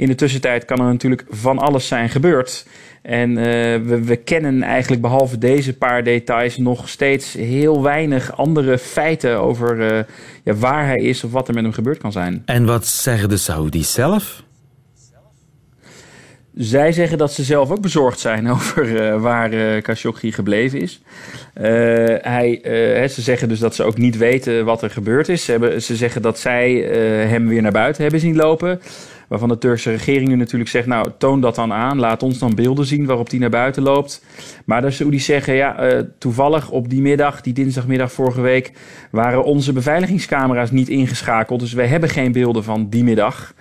In 0.00 0.06
de 0.06 0.14
tussentijd 0.14 0.64
kan 0.64 0.78
er 0.78 0.84
natuurlijk 0.84 1.24
van 1.28 1.58
alles 1.58 1.88
zijn 1.88 2.08
gebeurd. 2.08 2.66
En 3.02 3.30
uh, 3.30 3.44
we, 3.86 4.00
we, 4.04 4.16
kennen 4.16 4.62
eigenlijk 4.62 5.02
behalve 5.02 5.38
deze 5.38 5.76
paar 5.76 6.04
details 6.04 6.56
nog 6.56 6.88
steeds 6.88 7.32
heel 7.32 7.82
weinig 7.82 8.36
andere 8.36 8.78
feiten 8.78 9.40
over 9.40 9.78
uh, 9.78 10.02
ja, 10.44 10.54
waar 10.54 10.86
hij 10.86 10.98
is 10.98 11.24
of 11.24 11.32
wat 11.32 11.48
er 11.48 11.54
met 11.54 11.62
hem 11.62 11.72
gebeurd 11.72 11.98
kan 11.98 12.12
zijn. 12.12 12.42
En 12.44 12.64
wat 12.64 12.86
zeggen 12.86 13.28
de 13.28 13.36
Saoedi's 13.36 13.92
zelf? 13.92 14.42
Zij 16.60 16.92
zeggen 16.92 17.18
dat 17.18 17.32
ze 17.32 17.44
zelf 17.44 17.70
ook 17.70 17.80
bezorgd 17.80 18.20
zijn 18.20 18.50
over 18.54 18.86
uh, 18.86 19.22
waar 19.22 19.52
uh, 19.52 19.82
Khashoggi 19.82 20.32
gebleven 20.32 20.80
is. 20.80 21.02
Uh, 21.54 21.64
hij, 22.20 22.60
ze 23.08 23.22
zeggen 23.22 23.48
dus 23.48 23.58
dat 23.58 23.74
ze 23.74 23.84
ook 23.84 23.98
niet 23.98 24.16
weten 24.16 24.64
wat 24.64 24.82
er 24.82 24.90
gebeurd 24.90 25.28
is. 25.28 25.44
Ze, 25.44 25.50
hebben, 25.50 25.82
ze 25.82 25.96
zeggen 25.96 26.22
dat 26.22 26.38
zij 26.38 26.72
hem 27.28 27.48
weer 27.48 27.62
naar 27.62 27.72
buiten 27.72 28.02
hebben 28.02 28.20
zien 28.20 28.36
lopen. 28.36 28.80
Waarvan 29.28 29.48
de 29.48 29.58
Turkse 29.58 29.90
regering 29.90 30.28
nu 30.28 30.36
natuurlijk 30.36 30.70
zegt, 30.70 30.86
nou 30.86 31.10
toon 31.18 31.40
dat 31.40 31.54
dan 31.54 31.72
aan. 31.72 31.98
Laat 31.98 32.22
ons 32.22 32.38
dan 32.38 32.54
beelden 32.54 32.86
zien 32.86 33.06
waarop 33.06 33.30
die 33.30 33.40
naar 33.40 33.50
buiten 33.50 33.82
loopt. 33.82 34.24
Maar 34.64 34.82
de 34.82 34.90
Saoedi's 34.90 35.24
zeggen, 35.24 35.54
ja 35.54 36.04
toevallig 36.18 36.70
op 36.70 36.88
die 36.88 37.00
middag, 37.00 37.40
die 37.40 37.52
dinsdagmiddag 37.52 38.12
vorige 38.12 38.40
week... 38.40 38.72
waren 39.10 39.44
onze 39.44 39.72
beveiligingscamera's 39.72 40.70
niet 40.70 40.88
ingeschakeld. 40.88 41.60
Dus 41.60 41.72
wij 41.72 41.86
hebben 41.86 42.08
geen 42.08 42.32
beelden 42.32 42.64
van 42.64 42.88
die 42.88 43.04
middag. 43.04 43.54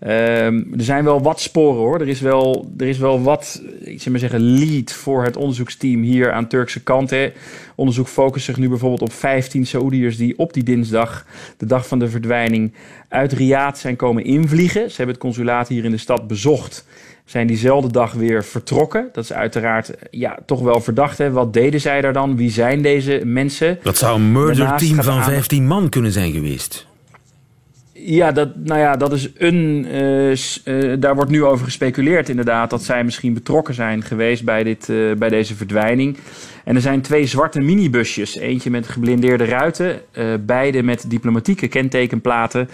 Um, 0.00 0.68
er 0.76 0.84
zijn 0.84 1.04
wel 1.04 1.22
wat 1.22 1.40
sporen 1.40 1.80
hoor. 1.80 2.00
Er 2.00 2.08
is 2.08 2.20
wel, 2.20 2.72
er 2.78 2.86
is 2.86 2.98
wel 2.98 3.22
wat, 3.22 3.62
ik 3.80 4.02
zeg 4.02 4.10
maar 4.10 4.20
zeggen, 4.20 4.40
lead 4.40 4.92
voor 4.92 5.24
het 5.24 5.36
onderzoeksteam 5.36 6.02
hier 6.02 6.32
aan 6.32 6.46
Turkse 6.46 6.82
kant. 6.82 7.10
Hè. 7.10 7.32
Onderzoek 7.74 8.08
focust 8.08 8.44
zich 8.44 8.56
nu 8.56 8.68
bijvoorbeeld 8.68 9.02
op 9.02 9.12
15 9.12 9.66
Saoediërs 9.66 10.16
die 10.16 10.38
op 10.38 10.52
die 10.52 10.62
dinsdag, 10.62 11.26
de 11.56 11.66
dag 11.66 11.86
van 11.86 11.98
de 11.98 12.08
verdwijning, 12.08 12.72
uit 13.08 13.32
Riyadh 13.32 13.78
zijn 13.78 13.96
komen 13.96 14.24
invliegen. 14.24 14.90
Ze 14.90 14.96
hebben 14.96 15.14
het 15.14 15.24
consulaat 15.24 15.68
hier 15.68 15.84
in 15.84 15.90
de 15.90 15.96
stad 15.96 16.26
bezocht. 16.26 16.86
Zijn 17.24 17.46
diezelfde 17.46 17.92
dag 17.92 18.12
weer 18.12 18.44
vertrokken. 18.44 19.08
Dat 19.12 19.24
is 19.24 19.32
uiteraard 19.32 19.92
ja, 20.10 20.38
toch 20.46 20.60
wel 20.60 20.80
verdacht. 20.80 21.18
Hè. 21.18 21.30
Wat 21.30 21.52
deden 21.52 21.80
zij 21.80 22.00
daar 22.00 22.12
dan? 22.12 22.36
Wie 22.36 22.50
zijn 22.50 22.82
deze 22.82 23.20
mensen? 23.24 23.78
Dat 23.82 23.96
zou 23.96 24.16
een 24.16 24.32
murder 24.32 24.76
team 24.76 25.02
van 25.02 25.22
15 25.22 25.66
man 25.66 25.88
kunnen 25.88 26.12
zijn 26.12 26.32
geweest. 26.32 26.86
Ja, 28.00 28.32
dat, 28.32 28.48
nou 28.56 28.80
ja, 28.80 28.96
dat 28.96 29.12
is 29.12 29.30
een. 29.36 29.86
Uh, 29.90 30.30
uh, 30.64 31.00
daar 31.00 31.14
wordt 31.14 31.30
nu 31.30 31.44
over 31.44 31.64
gespeculeerd, 31.64 32.28
inderdaad. 32.28 32.70
Dat 32.70 32.82
zij 32.82 33.04
misschien 33.04 33.34
betrokken 33.34 33.74
zijn 33.74 34.02
geweest 34.02 34.44
bij, 34.44 34.62
dit, 34.62 34.88
uh, 34.88 35.14
bij 35.14 35.28
deze 35.28 35.54
verdwijning. 35.54 36.16
En 36.64 36.74
er 36.74 36.80
zijn 36.80 37.00
twee 37.00 37.26
zwarte 37.26 37.60
minibusjes. 37.60 38.36
Eentje 38.36 38.70
met 38.70 38.88
geblindeerde 38.88 39.44
ruiten. 39.44 40.00
beide 40.46 40.82
met 40.82 41.10
diplomatieke 41.10 41.68
kentekenplaten. 41.68 42.68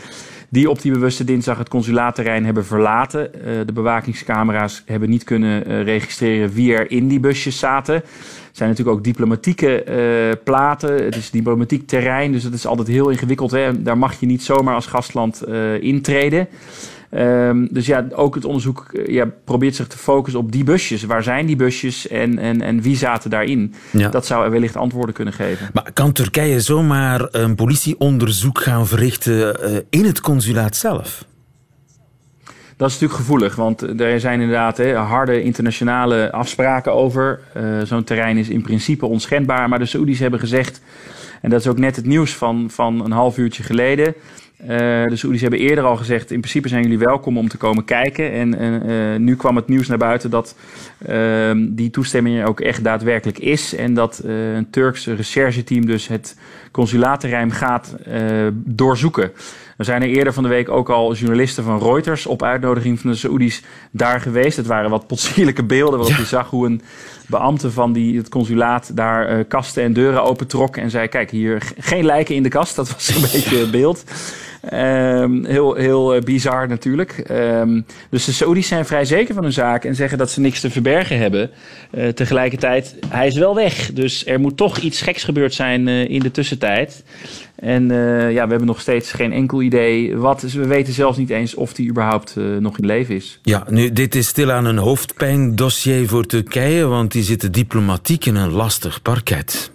Die 0.55 0.71
op 0.71 0.83
die 0.83 0.93
bewuste 0.93 1.25
dinsdag 1.25 1.59
het 1.59 1.69
consulaatterrein 1.69 2.45
hebben 2.45 2.65
verlaten. 2.65 3.31
de 3.67 3.73
bewakingscamera's 3.73 4.83
hebben 4.87 5.11
niet 5.11 5.25
kunnen 5.25 5.83
registreren 5.83 6.53
wie 6.53 6.75
er 6.75 6.91
in 6.91 7.09
die 7.09 7.21
busjes 7.21 7.59
zaten 7.59 8.03
zijn 8.57 8.69
natuurlijk 8.69 8.97
ook 8.97 9.05
diplomatieke 9.05 9.85
uh, 9.89 10.43
platen. 10.45 11.05
Het 11.05 11.17
is 11.17 11.31
diplomatiek 11.31 11.87
terrein, 11.87 12.33
dus 12.33 12.43
het 12.43 12.55
is 12.55 12.67
altijd 12.67 12.89
heel 12.89 13.09
ingewikkeld. 13.09 13.51
Hè? 13.51 13.83
Daar 13.83 13.99
mag 13.99 14.21
je 14.21 14.27
niet 14.27 14.43
zomaar 14.43 14.75
als 14.75 14.87
gastland 14.87 15.43
uh, 15.49 15.83
intreden. 15.83 16.49
Um, 17.17 17.69
dus 17.71 17.87
ja, 17.87 18.07
ook 18.15 18.35
het 18.35 18.45
onderzoek 18.45 18.87
uh, 18.93 19.07
ja, 19.07 19.29
probeert 19.45 19.75
zich 19.75 19.87
te 19.87 19.99
focussen 19.99 20.41
op 20.41 20.53
die 20.53 20.65
busjes. 20.65 21.05
Waar 21.05 21.23
zijn 21.23 21.47
die 21.47 21.57
busjes 21.57 22.09
en, 22.09 22.39
en, 22.39 22.61
en 22.61 22.81
wie 22.81 22.97
zaten 22.97 23.31
daarin? 23.31 23.75
Ja. 23.91 24.09
Dat 24.09 24.27
zou 24.27 24.45
er 24.45 24.51
wellicht 24.51 24.77
antwoorden 24.77 25.15
kunnen 25.15 25.35
geven. 25.35 25.69
Maar 25.73 25.93
kan 25.93 26.13
Turkije 26.13 26.61
zomaar 26.61 27.29
een 27.31 27.55
politieonderzoek 27.55 28.61
gaan 28.61 28.87
verrichten 28.87 29.57
in 29.91 30.05
het 30.05 30.21
consulaat 30.21 30.77
zelf? 30.77 31.25
Dat 32.77 32.89
is 32.89 32.95
natuurlijk 32.95 33.21
gevoelig, 33.21 33.57
want 33.57 34.01
er 34.01 34.21
zijn 34.21 34.41
inderdaad 34.41 34.77
hè, 34.77 34.95
harde 34.95 35.43
internationale 35.43 36.33
afspraken 36.33 36.93
over. 36.93 37.41
Uh, 37.57 37.81
Zo'n 37.83 38.05
terrein 38.05 38.37
is 38.37 38.49
in 38.49 38.63
principe 38.63 39.07
onschendbaar, 39.07 39.69
maar 39.69 39.79
de 39.79 39.87
Saoedi's 39.87 40.19
hebben 40.19 40.41
gezegd, 40.41 40.81
en 41.43 41.51
dat 41.51 41.61
is 41.61 41.67
ook 41.67 41.79
net 41.79 41.97
het 41.97 42.07
nieuws 42.07 42.35
van, 42.35 42.71
van 42.71 43.05
een 43.05 43.11
half 43.11 43.39
uurtje 43.39 43.63
geleden. 43.63 44.15
Uh, 44.61 44.69
de 45.09 45.17
Saoedi's 45.17 45.41
hebben 45.41 45.61
eerder 45.61 45.85
al 45.85 45.97
gezegd, 45.97 46.31
in 46.31 46.41
principe 46.41 46.69
zijn 46.69 46.83
jullie 46.83 46.99
welkom 46.99 47.39
om 47.39 47.49
te 47.49 47.57
komen 47.57 47.85
kijken. 47.85 48.33
En 48.33 48.63
uh, 48.91 49.19
nu 49.19 49.37
kwam 49.37 49.57
het 49.57 49.69
nieuws 49.69 49.89
naar 49.89 49.99
buiten 49.99 50.31
dat 50.31 50.57
ehm, 51.07 51.67
die 51.71 51.91
toestemming 51.91 52.45
ook 52.45 52.61
echt 52.61 52.85
daadwerkelijk 52.85 53.39
is. 53.39 53.75
En 53.75 53.95
dat 53.95 54.21
een 54.25 54.71
Turks 54.71 55.07
rechercheteam 55.07 55.87
dus 55.87 56.09
het 56.09 56.37
consulaatterrein 56.71 57.53
gaat 57.53 57.97
doorzoeken. 58.55 59.33
Er 59.77 59.85
zijn 59.85 60.03
er 60.03 60.09
eerder 60.09 60.33
van 60.33 60.43
de 60.43 60.49
week 60.49 60.69
ook 60.69 60.91
al 60.91 61.15
journalisten 61.15 61.65
van 61.65 61.79
Reuters 61.79 62.27
op 62.27 62.43
uitnodiging 62.43 63.01
van 63.01 63.11
de 63.11 63.17
Saoedi's 63.17 63.63
daar 63.91 64.21
geweest. 64.21 64.57
Het 64.57 64.67
waren 64.67 64.91
wat 64.91 65.07
potsierlijke 65.07 65.65
beelden 65.65 65.99
waarop 65.99 66.17
je 66.17 66.25
zag 66.25 66.51
hoe 66.51 66.67
een 66.67 66.83
beambte 67.27 67.71
van 67.71 67.93
die, 67.93 68.17
het 68.17 68.29
consulaat 68.29 68.97
daar 68.97 69.39
uh, 69.39 69.45
kasten 69.49 69.83
en 69.83 69.93
deuren 69.93 70.23
opentrok 70.23 70.77
en 70.77 70.91
zei: 70.91 71.09
Kijk, 71.09 71.31
hier 71.31 71.73
geen 71.79 72.05
lijken 72.05 72.35
in 72.35 72.43
de 72.43 72.49
kast. 72.49 72.77
Dat 72.77 72.93
was 72.93 73.09
een 73.09 73.21
beetje 73.33 73.59
het 73.59 73.71
beeld. 73.71 74.05
Um, 74.73 75.45
heel 75.45 75.75
heel 75.75 76.17
uh, 76.17 76.23
bizar 76.23 76.69
natuurlijk. 76.69 77.25
Um, 77.31 77.85
dus 78.11 78.25
de 78.25 78.33
Saoedi's 78.33 78.69
zijn 78.69 78.87
vrij 78.87 79.05
zeker 79.05 79.35
van 79.35 79.43
hun 79.43 79.53
zaak 79.53 79.85
en 79.85 79.95
zeggen 79.95 80.19
dat 80.19 80.31
ze 80.31 80.41
niks 80.41 80.61
te 80.61 80.71
verbergen 80.71 81.19
hebben. 81.19 81.51
Uh, 81.95 82.09
tegelijkertijd, 82.09 82.97
hij 83.09 83.27
is 83.27 83.37
wel 83.37 83.55
weg. 83.55 83.93
Dus 83.93 84.27
er 84.27 84.41
moet 84.41 84.57
toch 84.57 84.79
iets 84.79 85.01
geks 85.01 85.25
gebeurd 85.25 85.55
zijn 85.55 85.87
uh, 85.87 86.09
in 86.09 86.21
de 86.21 86.31
tussentijd. 86.31 87.05
En 87.55 87.83
ja, 88.31 88.45
we 88.45 88.51
hebben 88.51 88.65
nog 88.65 88.81
steeds 88.81 89.13
geen 89.13 89.33
enkel 89.33 89.63
idee 89.63 90.17
wat. 90.17 90.43
We 90.43 90.67
weten 90.67 90.93
zelfs 90.93 91.19
niet 91.19 91.31
eens 91.31 91.55
of 91.55 91.73
die 91.73 91.89
überhaupt 91.89 92.37
nog 92.61 92.79
in 92.79 92.87
leven 92.87 93.15
is. 93.15 93.39
Ja, 93.43 93.67
nu, 93.69 93.93
dit 93.93 94.15
is 94.15 94.27
stilaan 94.27 94.65
een 94.65 94.79
hoofdpijndossier 94.79 96.09
voor 96.09 96.27
Turkije, 96.27 96.85
want 96.85 97.13
die 97.13 97.23
zitten 97.23 97.53
diplomatiek 97.53 98.25
in 98.27 98.35
een 98.35 98.51
lastig 98.51 99.03
parket. 99.03 99.73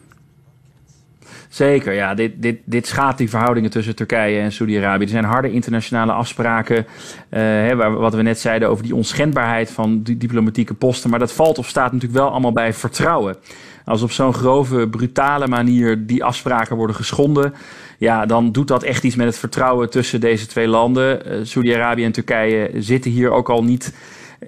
Zeker, 1.50 1.94
ja. 1.94 2.14
Dit, 2.14 2.32
dit, 2.36 2.58
dit 2.66 2.88
schaadt 2.88 3.18
die 3.18 3.30
verhoudingen 3.30 3.70
tussen 3.70 3.96
Turkije 3.96 4.40
en 4.40 4.52
Saudi-Arabië. 4.52 5.04
Er 5.04 5.10
zijn 5.10 5.24
harde 5.24 5.52
internationale 5.52 6.12
afspraken. 6.12 6.78
Uh, 6.78 6.86
hè, 7.40 7.76
waar, 7.76 7.94
wat 7.94 8.14
we 8.14 8.22
net 8.22 8.40
zeiden 8.40 8.70
over 8.70 8.84
die 8.84 8.96
onschendbaarheid 8.96 9.72
van 9.72 10.02
die 10.02 10.18
diplomatieke 10.18 10.74
posten. 10.74 11.10
Maar 11.10 11.20
dat 11.20 11.32
valt 11.32 11.58
of 11.58 11.68
staat 11.68 11.92
natuurlijk 11.92 12.20
wel 12.20 12.32
allemaal 12.32 12.52
bij 12.52 12.74
vertrouwen. 12.74 13.36
Als 13.86 14.02
op 14.02 14.12
zo'n 14.12 14.34
grove, 14.34 14.88
brutale 14.88 15.48
manier 15.48 16.06
die 16.06 16.24
afspraken 16.24 16.76
worden 16.76 16.96
geschonden. 16.96 17.54
Ja, 17.98 18.26
dan 18.26 18.52
doet 18.52 18.68
dat 18.68 18.84
echt 18.84 19.04
iets 19.04 19.16
met 19.16 19.28
het 19.28 19.38
vertrouwen 19.38 19.90
tussen 19.90 20.20
deze 20.20 20.46
twee 20.46 20.68
landen. 20.68 21.22
Uh, 21.28 21.40
Saudi-Arabië 21.44 22.04
en 22.04 22.12
Turkije 22.12 22.72
zitten 22.76 23.12
hier 23.12 23.32
ook 23.32 23.50
al 23.50 23.64
niet 23.64 23.94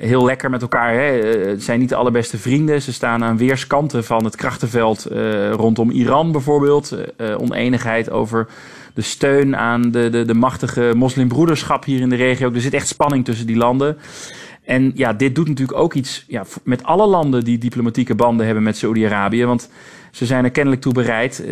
heel 0.02 0.26
lekker 0.26 0.50
met 0.50 0.62
elkaar. 0.62 0.94
Hè. 0.94 1.20
Eh, 1.20 1.46
het 1.46 1.64
zijn 1.64 1.80
niet 1.80 1.90
de 1.90 1.96
allerbeste 1.96 2.38
vrienden. 2.38 2.82
Ze 2.82 2.94
staan 2.94 3.24
aan 3.24 3.38
weerskanten 3.38 4.04
van 4.04 4.24
het 4.24 4.36
krachtenveld 4.36 5.12
uh, 5.12 5.52
rondom 5.52 5.90
Iran 5.90 6.32
bijvoorbeeld. 6.32 6.96
Oneenigheid 7.38 8.12
over 8.12 8.48
de 8.94 9.02
steun 9.02 9.58
aan 9.58 9.92
de, 9.92 10.10
de, 10.10 10.26
de 10.26 10.34
machtige 10.34 10.92
moslimbroederschap 10.96 11.86
hier 11.86 12.02
in 12.02 12.10
de 12.10 12.16
regio. 12.16 12.54
Er 12.54 12.62
zit 12.62 12.74
echt 12.74 12.88
spanning 12.88 13.26
tussen 13.26 13.48
die 13.48 13.58
landen. 13.58 13.98
En 14.66 14.92
ja, 14.96 15.14
dit 15.14 15.36
doet 15.36 15.48
natuurlijk 15.48 15.78
ook 15.78 15.94
iets 15.94 16.26
ja, 16.28 16.44
met 16.64 16.84
alle 16.84 17.08
landen 17.08 17.44
die 17.44 17.58
diplomatieke 17.58 18.16
banden 18.16 18.46
hebben 18.46 18.64
met 18.64 18.78
Saudi-Arabië. 18.78 19.46
Want 19.46 19.70
ze 20.12 20.26
zijn 20.26 20.44
er 20.44 20.52
kennelijk 20.52 20.82
toe 20.82 20.94
bereid 20.94 21.44
uh, 21.46 21.48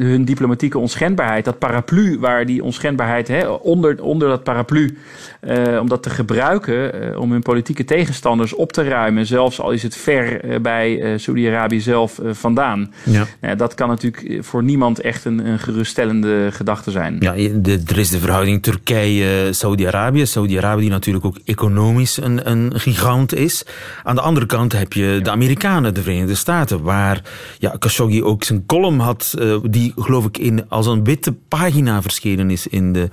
hun 0.00 0.24
diplomatieke 0.24 0.78
onschendbaarheid, 0.78 1.44
dat 1.44 1.58
paraplu 1.58 2.18
waar 2.18 2.46
die 2.46 2.64
onschendbaarheid 2.64 3.28
hè, 3.28 3.48
onder, 3.48 4.02
onder 4.02 4.28
dat 4.28 4.44
paraplu, 4.44 4.98
uh, 5.40 5.80
om 5.80 5.88
dat 5.88 6.02
te 6.02 6.10
gebruiken 6.10 7.10
uh, 7.10 7.20
om 7.20 7.32
hun 7.32 7.42
politieke 7.42 7.84
tegenstanders 7.84 8.54
op 8.54 8.72
te 8.72 8.82
ruimen, 8.82 9.26
zelfs 9.26 9.60
al 9.60 9.70
is 9.70 9.82
het 9.82 9.96
ver 9.96 10.60
bij 10.62 11.18
Saudi-Arabië 11.18 11.80
zelf 11.80 12.20
vandaan. 12.22 12.92
Ja. 13.04 13.26
Nou, 13.40 13.56
dat 13.56 13.74
kan 13.74 13.88
natuurlijk 13.88 14.44
voor 14.44 14.62
niemand 14.62 15.00
echt 15.00 15.24
een, 15.24 15.46
een 15.46 15.58
geruststellende 15.58 16.48
gedachte 16.52 16.90
zijn. 16.90 17.16
Ja, 17.20 17.32
de, 17.54 17.82
er 17.86 17.98
is 17.98 18.10
de 18.10 18.18
verhouding 18.18 18.62
Turkije-Saudi-Arabië. 18.62 20.26
Saudi-Arabië 20.26 20.80
die 20.80 20.90
natuurlijk 20.90 21.24
ook 21.24 21.38
economisch 21.44 22.16
een, 22.16 22.50
een 22.50 22.80
gigant 22.80 23.34
is. 23.34 23.64
Aan 24.02 24.14
de 24.14 24.20
andere 24.20 24.46
kant 24.46 24.72
heb 24.72 24.92
je 24.92 25.20
de 25.22 25.30
Amerikanen, 25.30 25.94
de 25.94 26.02
Verenigde 26.02 26.34
Staten, 26.34 26.82
waar 26.82 27.22
ja, 27.62 27.74
Khashoggi 27.78 28.22
ook 28.22 28.44
zijn 28.44 28.66
column 28.66 28.98
had, 28.98 29.34
uh, 29.38 29.56
die 29.62 29.92
geloof 29.96 30.26
ik 30.26 30.38
in, 30.38 30.68
als 30.68 30.86
een 30.86 31.04
witte 31.04 31.32
pagina 31.32 32.02
verschenen 32.02 32.50
is 32.50 32.66
in 32.66 32.92
de 32.92 33.08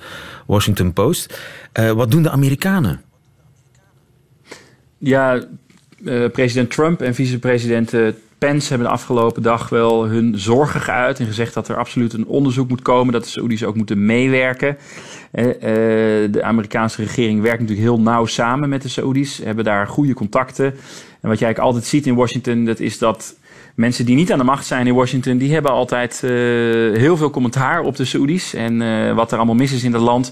Washington 0.47 0.93
Post. 0.93 1.39
Uh, 1.79 1.91
wat 1.91 2.12
doen 2.12 2.23
de 2.23 2.29
Amerikanen? 2.29 3.01
Ja, 4.97 5.43
uh, 6.03 6.29
president 6.29 6.71
Trump 6.71 7.01
en 7.01 7.15
vicepresident 7.15 7.93
Pence 8.38 8.69
hebben 8.69 8.88
de 8.88 8.93
afgelopen 8.93 9.41
dag 9.41 9.69
wel 9.69 10.07
hun 10.07 10.39
zorgen 10.39 10.81
geuit 10.81 11.19
en 11.19 11.25
gezegd 11.25 11.53
dat 11.53 11.67
er 11.67 11.77
absoluut 11.77 12.13
een 12.13 12.25
onderzoek 12.25 12.69
moet 12.69 12.81
komen, 12.81 13.13
dat 13.13 13.23
de 13.23 13.29
Saoedi's 13.29 13.63
ook 13.63 13.75
moeten 13.75 14.05
meewerken. 14.05 14.77
de 15.31 16.39
Amerikaanse 16.41 17.01
regering 17.01 17.41
werkt 17.41 17.59
natuurlijk 17.59 17.88
heel 17.88 18.01
nauw 18.01 18.25
samen 18.25 18.69
met 18.69 18.81
de 18.81 18.89
Saoedi's, 18.89 19.38
hebben 19.38 19.63
daar 19.63 19.88
goede 19.88 20.13
contacten. 20.13 20.65
En 20.65 21.29
wat 21.29 21.39
jij 21.39 21.47
eigenlijk 21.47 21.59
altijd 21.59 21.85
ziet 21.85 22.05
in 22.05 22.15
Washington, 22.15 22.65
dat 22.65 22.79
is 22.79 22.97
dat 22.97 23.38
mensen 23.79 24.05
die 24.05 24.15
niet 24.15 24.31
aan 24.31 24.37
de 24.37 24.43
macht 24.43 24.65
zijn 24.65 24.87
in 24.87 24.93
Washington, 24.93 25.37
die 25.37 25.53
hebben 25.53 25.71
altijd 25.71 26.21
uh, 26.23 26.29
heel 26.97 27.17
veel 27.17 27.29
commentaar 27.29 27.81
op 27.81 27.95
de 27.95 28.05
Saoedi's 28.05 28.53
en 28.53 28.81
uh, 28.81 29.13
wat 29.13 29.31
er 29.31 29.37
allemaal 29.37 29.55
mis 29.55 29.71
is 29.71 29.83
in 29.83 29.93
het 29.93 30.01
land. 30.01 30.31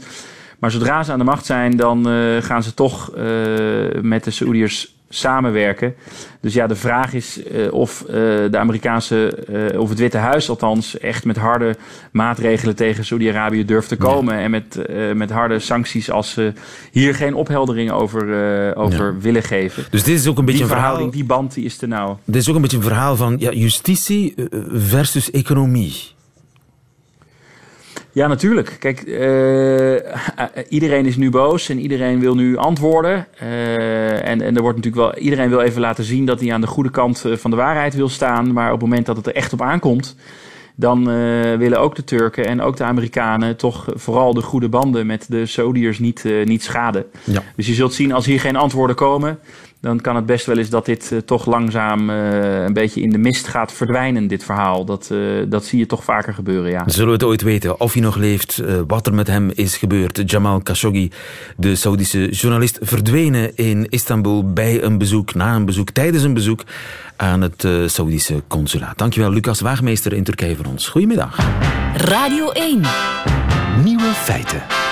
Maar 0.59 0.71
zodra 0.71 1.03
ze 1.03 1.11
aan 1.11 1.17
de 1.17 1.23
macht 1.23 1.45
zijn, 1.45 1.77
dan 1.77 2.09
uh, 2.09 2.41
gaan 2.41 2.63
ze 2.63 2.73
toch 2.73 3.11
met 4.01 4.23
de 4.23 4.31
Saoediërs 4.31 4.95
samenwerken. 5.09 5.95
Dus 6.41 6.53
ja, 6.53 6.67
de 6.67 6.75
vraag 6.75 7.13
is 7.13 7.39
uh, 7.51 7.73
of 7.73 8.01
uh, 8.01 8.13
de 8.51 8.57
Amerikaanse, 8.57 9.37
uh, 9.73 9.79
of 9.79 9.89
het 9.89 9.99
Witte 9.99 10.17
Huis 10.17 10.49
althans, 10.49 10.99
echt 10.99 11.25
met 11.25 11.37
harde 11.37 11.75
maatregelen 12.11 12.75
tegen 12.75 13.05
Saudi-Arabië 13.05 13.65
durft 13.65 13.87
te 13.87 13.95
komen. 13.95 14.35
Ja. 14.35 14.41
En 14.41 14.51
met, 14.51 14.79
met 15.13 15.29
harde 15.29 15.59
sancties 15.59 16.11
als 16.11 16.31
ze 16.31 16.53
hier 16.91 17.15
geen 17.15 17.33
opheldering 17.33 17.91
over, 17.91 18.23
over 18.75 19.05
ja. 19.05 19.19
willen 19.19 19.43
geven. 19.43 19.85
Dus 19.89 20.03
dit 20.03 20.19
is 20.19 20.27
ook 20.27 20.37
een 20.37 20.45
beetje 20.45 20.63
die 20.63 20.71
een 20.71 20.79
verhaal. 20.79 21.11
Die 21.11 21.23
band 21.23 21.53
die 21.53 21.65
is 21.65 21.77
te 21.77 21.87
nauw. 21.87 22.19
Dit 22.25 22.41
is 22.41 22.49
ook 22.49 22.55
een 22.55 22.61
beetje 22.61 22.77
een 22.77 22.83
verhaal 22.83 23.15
van 23.15 23.35
ja, 23.39 23.51
justitie 23.51 24.35
versus 24.71 25.31
economie. 25.31 26.15
Ja, 28.17 28.27
natuurlijk. 28.27 28.75
Kijk, 28.79 29.03
uh, 29.05 30.65
iedereen 30.69 31.05
is 31.05 31.15
nu 31.15 31.29
boos 31.29 31.69
en 31.69 31.79
iedereen 31.79 32.19
wil 32.19 32.35
nu 32.35 32.57
antwoorden. 32.57 33.27
Uh, 33.43 34.27
en, 34.27 34.41
en 34.41 34.55
er 34.55 34.61
wordt 34.61 34.77
natuurlijk 34.77 35.03
wel, 35.03 35.23
iedereen 35.23 35.49
wil 35.49 35.59
even 35.59 35.81
laten 35.81 36.03
zien 36.03 36.25
dat 36.25 36.39
hij 36.39 36.53
aan 36.53 36.61
de 36.61 36.67
goede 36.67 36.91
kant 36.91 37.25
van 37.33 37.51
de 37.51 37.57
waarheid 37.57 37.95
wil 37.95 38.09
staan. 38.09 38.53
Maar 38.53 38.65
op 38.65 38.79
het 38.79 38.89
moment 38.89 39.05
dat 39.05 39.17
het 39.17 39.27
er 39.27 39.35
echt 39.35 39.53
op 39.53 39.61
aankomt, 39.61 40.15
dan 40.75 40.99
uh, 40.99 41.55
willen 41.55 41.79
ook 41.79 41.95
de 41.95 42.03
Turken 42.03 42.45
en 42.45 42.61
ook 42.61 42.77
de 42.77 42.83
Amerikanen 42.83 43.55
toch 43.55 43.87
vooral 43.93 44.33
de 44.33 44.41
goede 44.41 44.69
banden 44.69 45.05
met 45.05 45.25
de 45.29 45.45
Saudis 45.45 45.99
niet, 45.99 46.23
niet 46.43 46.63
schaden. 46.63 47.05
Ja. 47.23 47.43
Dus 47.55 47.67
je 47.67 47.73
zult 47.73 47.93
zien 47.93 48.13
als 48.13 48.25
hier 48.25 48.39
geen 48.39 48.55
antwoorden 48.55 48.95
komen, 48.95 49.39
dan 49.81 50.01
kan 50.01 50.15
het 50.15 50.25
best 50.25 50.45
wel 50.45 50.57
eens 50.57 50.69
dat 50.69 50.85
dit 50.85 51.09
uh, 51.13 51.19
toch 51.19 51.45
langzaam 51.45 52.09
uh, 52.09 52.63
een 52.63 52.73
beetje 52.73 53.01
in 53.01 53.09
de 53.09 53.17
mist 53.17 53.47
gaat 53.47 53.73
verdwijnen, 53.73 54.27
dit 54.27 54.43
verhaal. 54.43 54.85
Dat, 54.85 55.09
uh, 55.11 55.43
dat 55.47 55.65
zie 55.65 55.79
je 55.79 55.85
toch 55.85 56.03
vaker 56.03 56.33
gebeuren, 56.33 56.71
ja. 56.71 56.83
Zullen 56.85 57.07
we 57.07 57.13
het 57.13 57.23
ooit 57.23 57.41
weten 57.41 57.79
of 57.79 57.93
hij 57.93 58.01
nog 58.01 58.15
leeft, 58.15 58.61
wat 58.87 59.07
er 59.07 59.13
met 59.13 59.27
hem 59.27 59.51
is 59.53 59.77
gebeurd? 59.77 60.31
Jamal 60.31 60.61
Khashoggi, 60.61 61.11
de 61.57 61.75
Saudische 61.75 62.29
journalist, 62.29 62.77
verdwenen 62.81 63.55
in 63.55 63.89
Istanbul 63.89 64.53
bij 64.53 64.83
een 64.83 64.97
bezoek, 64.97 65.33
na 65.33 65.55
een 65.55 65.65
bezoek, 65.65 65.89
tijdens 65.89 66.23
een 66.23 66.33
bezoek 66.33 66.63
aan 67.15 67.41
het 67.41 67.67
Saudische 67.85 68.43
consulaat. 68.47 68.97
Dankjewel, 68.97 69.31
Lucas 69.31 69.61
Waagmeester 69.61 70.13
in 70.13 70.23
Turkije 70.23 70.55
voor 70.55 70.65
ons. 70.65 70.87
Goedemiddag. 70.87 71.37
Radio 71.95 72.49
1. 72.49 72.81
Nieuwe 73.83 74.11
feiten. 74.13 74.86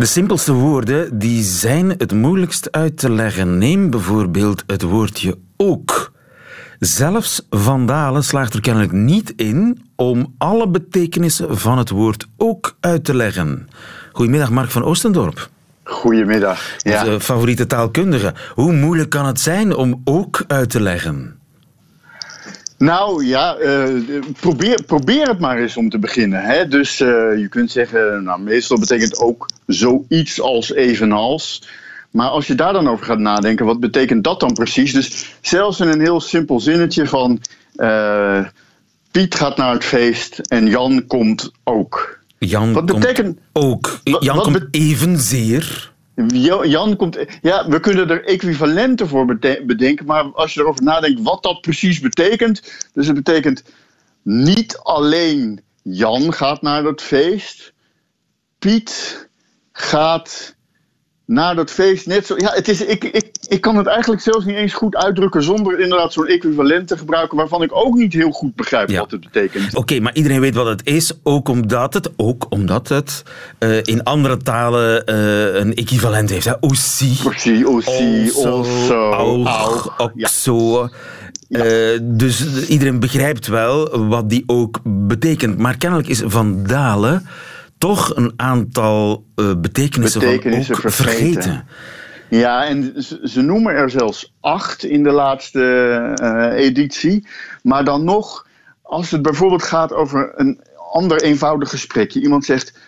De 0.00 0.06
simpelste 0.06 0.52
woorden 0.52 1.18
die 1.18 1.42
zijn 1.42 1.88
het 1.90 2.12
moeilijkst 2.12 2.72
uit 2.72 2.98
te 2.98 3.10
leggen. 3.10 3.58
Neem 3.58 3.90
bijvoorbeeld 3.90 4.64
het 4.66 4.82
woordje 4.82 5.38
ook. 5.56 6.12
Zelfs 6.78 7.46
Vandalen 7.50 8.24
slaagt 8.24 8.54
er 8.54 8.60
kennelijk 8.60 8.92
niet 8.92 9.32
in 9.36 9.82
om 9.96 10.34
alle 10.38 10.68
betekenissen 10.68 11.58
van 11.58 11.78
het 11.78 11.90
woord 11.90 12.26
ook 12.36 12.76
uit 12.80 13.04
te 13.04 13.14
leggen. 13.14 13.68
Goedemiddag, 14.12 14.50
Mark 14.50 14.70
van 14.70 14.84
Oostendorp. 14.84 15.48
Goedemiddag. 15.84 16.76
Ja. 16.78 16.98
Onze 16.98 17.20
favoriete 17.20 17.66
taalkundige. 17.66 18.34
Hoe 18.54 18.72
moeilijk 18.72 19.10
kan 19.10 19.26
het 19.26 19.40
zijn 19.40 19.76
om 19.76 20.00
ook 20.04 20.44
uit 20.46 20.70
te 20.70 20.80
leggen? 20.80 21.39
Nou 22.80 23.26
ja, 23.26 23.58
uh, 23.58 24.22
probeer, 24.40 24.82
probeer 24.86 25.26
het 25.28 25.38
maar 25.38 25.58
eens 25.58 25.76
om 25.76 25.88
te 25.88 25.98
beginnen. 25.98 26.42
Hè? 26.42 26.68
Dus 26.68 27.00
uh, 27.00 27.08
je 27.38 27.46
kunt 27.48 27.70
zeggen, 27.70 28.22
nou, 28.22 28.40
meestal 28.40 28.78
betekent 28.78 29.18
ook 29.18 29.48
zoiets 29.66 30.40
als 30.40 30.72
evenals. 30.72 31.68
Maar 32.10 32.28
als 32.28 32.46
je 32.46 32.54
daar 32.54 32.72
dan 32.72 32.88
over 32.88 33.06
gaat 33.06 33.18
nadenken, 33.18 33.66
wat 33.66 33.80
betekent 33.80 34.24
dat 34.24 34.40
dan 34.40 34.52
precies? 34.52 34.92
Dus 34.92 35.34
zelfs 35.40 35.80
in 35.80 35.88
een 35.88 36.00
heel 36.00 36.20
simpel 36.20 36.60
zinnetje 36.60 37.06
van 37.06 37.40
uh, 37.76 38.44
Piet 39.10 39.34
gaat 39.34 39.56
naar 39.56 39.72
het 39.72 39.84
feest 39.84 40.38
en 40.38 40.66
Jan 40.66 41.06
komt 41.06 41.52
ook. 41.64 42.18
Jan 42.38 42.72
wat 42.72 42.86
betekent, 42.86 43.38
ook. 43.52 44.00
Jan 44.04 44.36
wat, 44.36 44.44
komt 44.44 44.68
evenzeer. 44.70 45.89
Jan 46.62 46.96
komt. 46.96 47.18
Ja, 47.42 47.68
we 47.68 47.80
kunnen 47.80 48.10
er 48.10 48.24
equivalenten 48.24 49.08
voor 49.08 49.24
bedenken. 49.66 50.06
Maar 50.06 50.24
als 50.24 50.54
je 50.54 50.60
erover 50.60 50.82
nadenkt 50.82 51.22
wat 51.22 51.42
dat 51.42 51.60
precies 51.60 52.00
betekent. 52.00 52.62
Dus 52.92 53.06
het 53.06 53.16
betekent 53.16 53.62
niet 54.22 54.78
alleen 54.78 55.60
Jan 55.82 56.32
gaat 56.32 56.62
naar 56.62 56.82
dat 56.82 57.02
feest. 57.02 57.72
Piet 58.58 59.28
gaat 59.72 60.56
naar 61.30 61.54
dat 61.54 61.70
feest 61.70 62.06
net 62.06 62.26
zo. 62.26 62.34
Ja, 62.36 62.50
het 62.52 62.68
is, 62.68 62.84
ik, 62.84 63.04
ik, 63.04 63.30
ik 63.46 63.60
kan 63.60 63.76
het 63.76 63.86
eigenlijk 63.86 64.22
zelfs 64.22 64.44
niet 64.44 64.56
eens 64.56 64.72
goed 64.72 64.96
uitdrukken 64.96 65.42
zonder 65.42 65.80
inderdaad 65.80 66.12
zo'n 66.12 66.26
equivalent 66.26 66.88
te 66.88 66.96
gebruiken 66.96 67.36
waarvan 67.36 67.62
ik 67.62 67.70
ook 67.72 67.94
niet 67.94 68.12
heel 68.12 68.30
goed 68.30 68.54
begrijp 68.54 68.88
ja. 68.88 69.00
wat 69.00 69.10
het 69.10 69.20
betekent. 69.20 69.66
Oké, 69.68 69.78
okay, 69.78 69.98
maar 69.98 70.14
iedereen 70.14 70.40
weet 70.40 70.54
wat 70.54 70.66
het 70.66 70.86
is, 70.86 71.12
ook 71.22 71.48
omdat 71.48 71.94
het, 71.94 72.10
ook 72.16 72.46
omdat 72.48 72.88
het 72.88 73.22
uh, 73.58 73.76
in 73.82 74.02
andere 74.02 74.36
talen 74.36 75.02
uh, 75.06 75.60
een 75.60 75.74
equivalent 75.74 76.30
heeft. 76.30 76.44
Hè? 76.44 76.60
Aussi. 76.60 77.16
Aussi, 77.24 77.64
aussi, 77.64 78.30
also, 78.44 79.12
auch, 79.12 80.12
ja. 80.14 80.28
Uh, 81.48 81.98
dus 82.02 82.66
iedereen 82.66 83.00
begrijpt 83.00 83.46
wel 83.46 84.06
wat 84.08 84.30
die 84.30 84.42
ook 84.46 84.80
betekent. 84.84 85.58
Maar 85.58 85.76
kennelijk 85.76 86.08
is 86.08 86.22
vandalen 86.24 87.26
toch 87.80 88.16
een 88.16 88.32
aantal 88.36 89.24
uh, 89.36 89.54
betekenissen, 89.56 90.20
betekenissen 90.20 90.76
van 90.76 90.84
ook 90.84 90.92
vergeten. 90.92 91.42
vergeten. 91.42 91.66
Ja, 92.28 92.66
en 92.66 93.02
ze, 93.02 93.20
ze, 93.24 93.40
noemen 93.40 93.74
er 93.74 93.90
zelfs 93.90 94.32
acht 94.40 94.84
in 94.84 95.02
de 95.02 95.10
laatste 95.10 95.60
uh, 96.22 96.66
editie. 96.66 97.26
Maar 97.62 97.84
dan 97.84 98.04
nog, 98.04 98.46
als 98.82 99.10
het 99.10 99.22
bijvoorbeeld 99.22 99.62
gaat 99.62 99.92
over 99.92 100.32
een 100.36 100.60
ander 100.92 101.22
eenvoudig 101.22 101.70
gesprekje. 101.70 102.22
Iemand 102.22 102.44
zegt, 102.44 102.78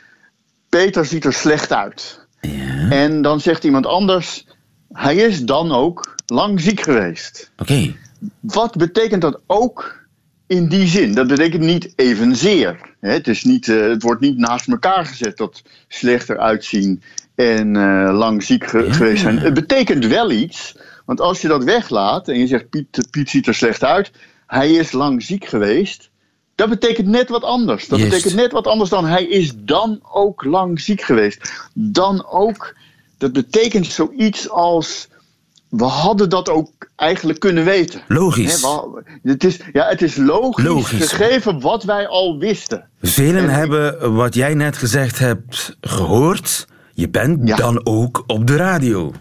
Peter 0.68 1.04
ziet 1.04 1.24
er 1.24 1.32
slecht 1.32 1.72
uit. 1.72 2.26
Ja. 2.40 2.90
En 2.90 3.22
dan 3.22 3.40
zegt 3.40 3.64
iemand 3.64 3.86
anders, 3.86 4.46
hij 4.92 5.16
is 5.16 5.44
dan 5.44 5.72
ook 5.72 6.14
lang 6.26 6.60
ziek 6.60 6.80
geweest. 6.80 7.50
Oké. 7.56 7.72
Okay. 7.72 7.96
wat 8.40 8.76
betekent 8.76 9.22
dat 9.22 9.40
ook 9.46 10.06
in 10.46 10.68
die 10.68 10.86
zin? 10.86 11.14
Dat 11.14 11.26
betekent 11.26 11.62
niet 11.62 11.92
evenzeer. 11.96 12.91
Het, 13.10 13.28
is 13.28 13.44
niet, 13.44 13.68
eh, 13.68 13.80
het 13.80 14.02
wordt 14.02 14.20
niet 14.20 14.36
naast 14.38 14.68
elkaar 14.68 15.06
gezet 15.06 15.36
dat 15.36 15.62
slechter 15.88 16.38
uitzien 16.38 17.02
en 17.34 17.76
eh, 17.76 18.14
lang 18.18 18.42
ziek 18.42 18.66
ge- 18.66 18.84
Ja. 18.86 18.92
geweest 18.92 19.22
zijn. 19.22 19.38
Het 19.38 19.54
betekent 19.54 20.06
wel 20.06 20.30
iets, 20.30 20.76
want 21.04 21.20
als 21.20 21.40
je 21.40 21.48
dat 21.48 21.64
weglaat 21.64 22.28
en 22.28 22.38
je 22.38 22.46
zegt 22.46 22.70
Piet, 22.70 23.06
Piet 23.10 23.30
ziet 23.30 23.46
er 23.46 23.54
slecht 23.54 23.84
uit, 23.84 24.10
hij 24.46 24.70
is 24.72 24.92
lang 24.92 25.22
ziek 25.22 25.44
geweest. 25.44 26.10
Dat 26.54 26.68
betekent 26.68 27.06
net 27.08 27.28
wat 27.28 27.42
anders. 27.42 27.86
Dat 27.88 27.98
betekent 28.10 28.34
net 28.34 28.52
wat 28.52 28.66
anders 28.66 28.90
dan 28.90 29.04
hij 29.04 29.24
is 29.24 29.52
dan 29.56 30.00
ook 30.12 30.44
lang 30.44 30.80
ziek 30.80 31.00
geweest. 31.02 31.52
Dan 31.74 32.26
ook, 32.26 32.76
dat 33.18 33.32
betekent 33.32 33.86
zoiets 33.86 34.48
als. 34.50 35.08
We 35.72 35.84
hadden 35.84 36.28
dat 36.28 36.48
ook 36.48 36.70
eigenlijk 36.96 37.38
kunnen 37.40 37.64
weten. 37.64 38.00
Logisch. 38.08 38.66
Het, 39.22 39.44
is, 39.44 39.58
ja, 39.72 39.88
het 39.88 40.02
is 40.02 40.16
logisch, 40.16 40.64
Logisch. 40.64 41.12
gegeven 41.12 41.60
wat 41.60 41.84
wij 41.84 42.06
al 42.08 42.38
wisten. 42.38 42.88
Velen 43.02 43.42
En 43.42 43.48
hebben 43.48 44.14
wat 44.14 44.34
jij 44.34 44.54
net 44.54 44.76
gezegd 44.76 45.18
hebt 45.18 45.76
gehoord. 45.80 46.66
Je 46.94 47.08
bent 47.08 47.48
Ja. 47.48 47.56
dan 47.56 47.86
ook 47.86 48.24
op 48.26 48.46
de 48.46 48.56
radio. 48.56 49.12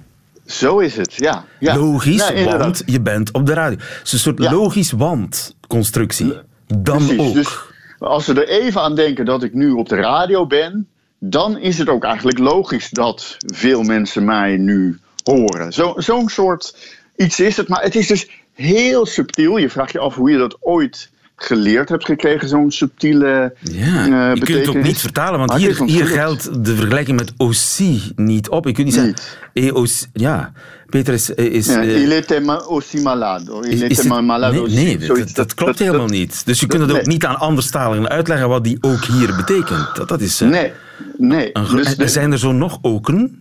Zo 0.45 0.79
is 0.79 0.95
het, 0.95 1.13
ja. 1.15 1.45
ja. 1.59 1.75
Logisch, 1.77 2.27
Ja, 2.27 2.57
want 2.57 2.83
je 2.85 3.01
bent 3.01 3.31
op 3.31 3.45
de 3.45 3.53
radio. 3.53 3.77
Het 3.79 3.99
is 4.03 4.11
een 4.11 4.19
soort 4.19 4.39
logisch 4.39 4.91
want-constructie. 4.91 6.33
Dan 6.67 6.97
Precies, 6.97 7.19
ook. 7.19 7.33
Dus 7.33 7.57
als 7.99 8.25
we 8.27 8.33
er 8.33 8.47
even 8.63 8.81
aan 8.81 8.95
denken 8.95 9.25
dat 9.25 9.43
ik 9.43 9.53
nu 9.53 9.71
op 9.71 9.89
de 9.89 9.95
radio 9.95 10.47
ben, 10.47 10.87
dan 11.19 11.57
is 11.57 11.77
het 11.77 11.89
ook 11.89 12.03
eigenlijk 12.03 12.37
logisch 12.37 12.89
dat 12.89 13.35
veel 13.39 13.83
mensen 13.83 14.25
mij 14.25 14.57
nu 14.57 14.99
horen. 15.39 15.71
Zo- 15.73 15.93
Zo'n 15.97 16.29
soort 16.29 16.75
iets 17.15 17.39
is 17.39 17.57
het, 17.57 17.67
maar 17.67 17.81
het 17.81 17.95
is 17.95 18.07
dus 18.07 18.29
heel 18.53 19.05
subtiel. 19.05 19.57
Je 19.57 19.69
vraagt 19.69 19.91
je 19.91 19.99
af 19.99 20.15
hoe 20.15 20.31
je 20.31 20.37
dat 20.37 20.57
ooit 20.59 21.09
geleerd 21.35 21.89
hebt 21.89 22.05
gekregen, 22.05 22.47
zo'n 22.49 22.71
subtiele 22.71 23.53
Ja, 23.59 24.05
eh, 24.29 24.35
je 24.35 24.41
kunt 24.45 24.57
het 24.57 24.67
ook 24.67 24.83
niet 24.83 24.99
vertalen, 24.99 25.39
want 25.39 25.53
hier, 25.55 25.83
hier 25.83 26.07
geldt 26.07 26.65
de 26.65 26.75
vergelijking 26.75 27.19
met 27.19 27.33
aussi 27.37 28.11
niet 28.15 28.49
op. 28.49 28.65
Je 28.65 28.71
kunt 28.71 28.85
niet 28.85 28.95
zeggen, 28.95 29.15
EOC, 29.53 29.89
ja, 30.13 30.51
Peter 30.89 31.13
is... 31.13 31.29
is 31.29 31.65
Ja, 31.65 31.81
eh, 31.81 32.01
il 32.01 32.11
était 32.11 32.47
aussi 32.47 33.01
malade. 33.01 33.67
Il 33.69 33.81
était 33.81 34.03
malade 34.21 34.53
nee, 34.53 34.61
aussi. 34.61 34.75
nee, 34.97 35.23
dat, 35.33 35.53
klopt 35.53 35.79
helemaal 35.79 36.07
niet. 36.07 36.45
Dus 36.45 36.59
je 36.59 36.67
kunt 36.67 36.81
het 36.81 36.91
ook 36.91 36.95
nee. 36.97 37.05
niet 37.07 37.25
aan 37.25 37.39
anderstaligen 37.39 38.09
uitleggen 38.09 38.49
wat 38.49 38.63
die 38.63 38.77
ook 38.81 39.03
hier 39.05 39.35
betekent. 39.35 39.95
Dat, 39.95 40.07
dat 40.07 40.21
is... 40.21 40.41
eh, 40.41 40.47
Nee, 40.49 40.71
nee. 41.17 41.49
een 41.53 41.75
Dus 41.75 41.95
de- 41.95 42.07
zijn 42.07 42.31
er 42.31 42.39
zo 42.39 42.51
nog 42.51 42.77
oken? 42.81 43.40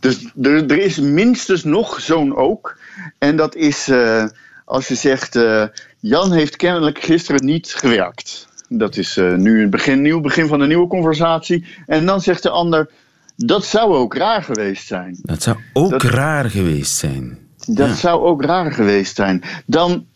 Dus 0.00 0.24
er, 0.42 0.70
er 0.70 0.78
is 0.78 0.98
minstens 0.98 1.64
nog 1.64 2.00
zo'n 2.00 2.36
ook. 2.36 2.78
En 3.18 3.36
dat 3.36 3.54
is 3.54 3.88
eh, 3.88 4.24
als 4.64 4.88
je 4.88 4.94
zegt: 4.94 5.36
eh, 5.36 5.64
Jan 6.00 6.32
heeft 6.32 6.56
kennelijk 6.56 6.98
gisteren 7.02 7.44
niet 7.44 7.74
gewerkt. 7.76 8.48
Dat 8.68 8.96
is 8.96 9.16
eh, 9.16 9.34
nu 9.34 9.62
een 9.62 9.70
begin, 9.70 10.02
nieuw 10.02 10.20
begin 10.20 10.46
van 10.46 10.60
een 10.60 10.68
nieuwe 10.68 10.88
conversatie. 10.88 11.64
En 11.86 12.06
dan 12.06 12.20
zegt 12.20 12.42
de 12.42 12.50
ander: 12.50 12.90
Dat 13.36 13.64
zou 13.64 13.94
ook 13.94 14.14
raar 14.14 14.42
geweest 14.42 14.86
zijn. 14.86 15.18
Dat 15.22 15.42
zou 15.42 15.56
ook 15.72 15.90
Dat- 15.90 16.02
raar 16.02 16.50
geweest 16.50 16.96
zijn. 16.96 17.38
Dat 17.66 17.88
Ja. 17.88 17.94
zou 17.94 18.24
ook 18.24 18.42
raar 18.44 18.72
geweest 18.72 19.16
zijn. 19.16 19.42
Dan, 19.66 20.06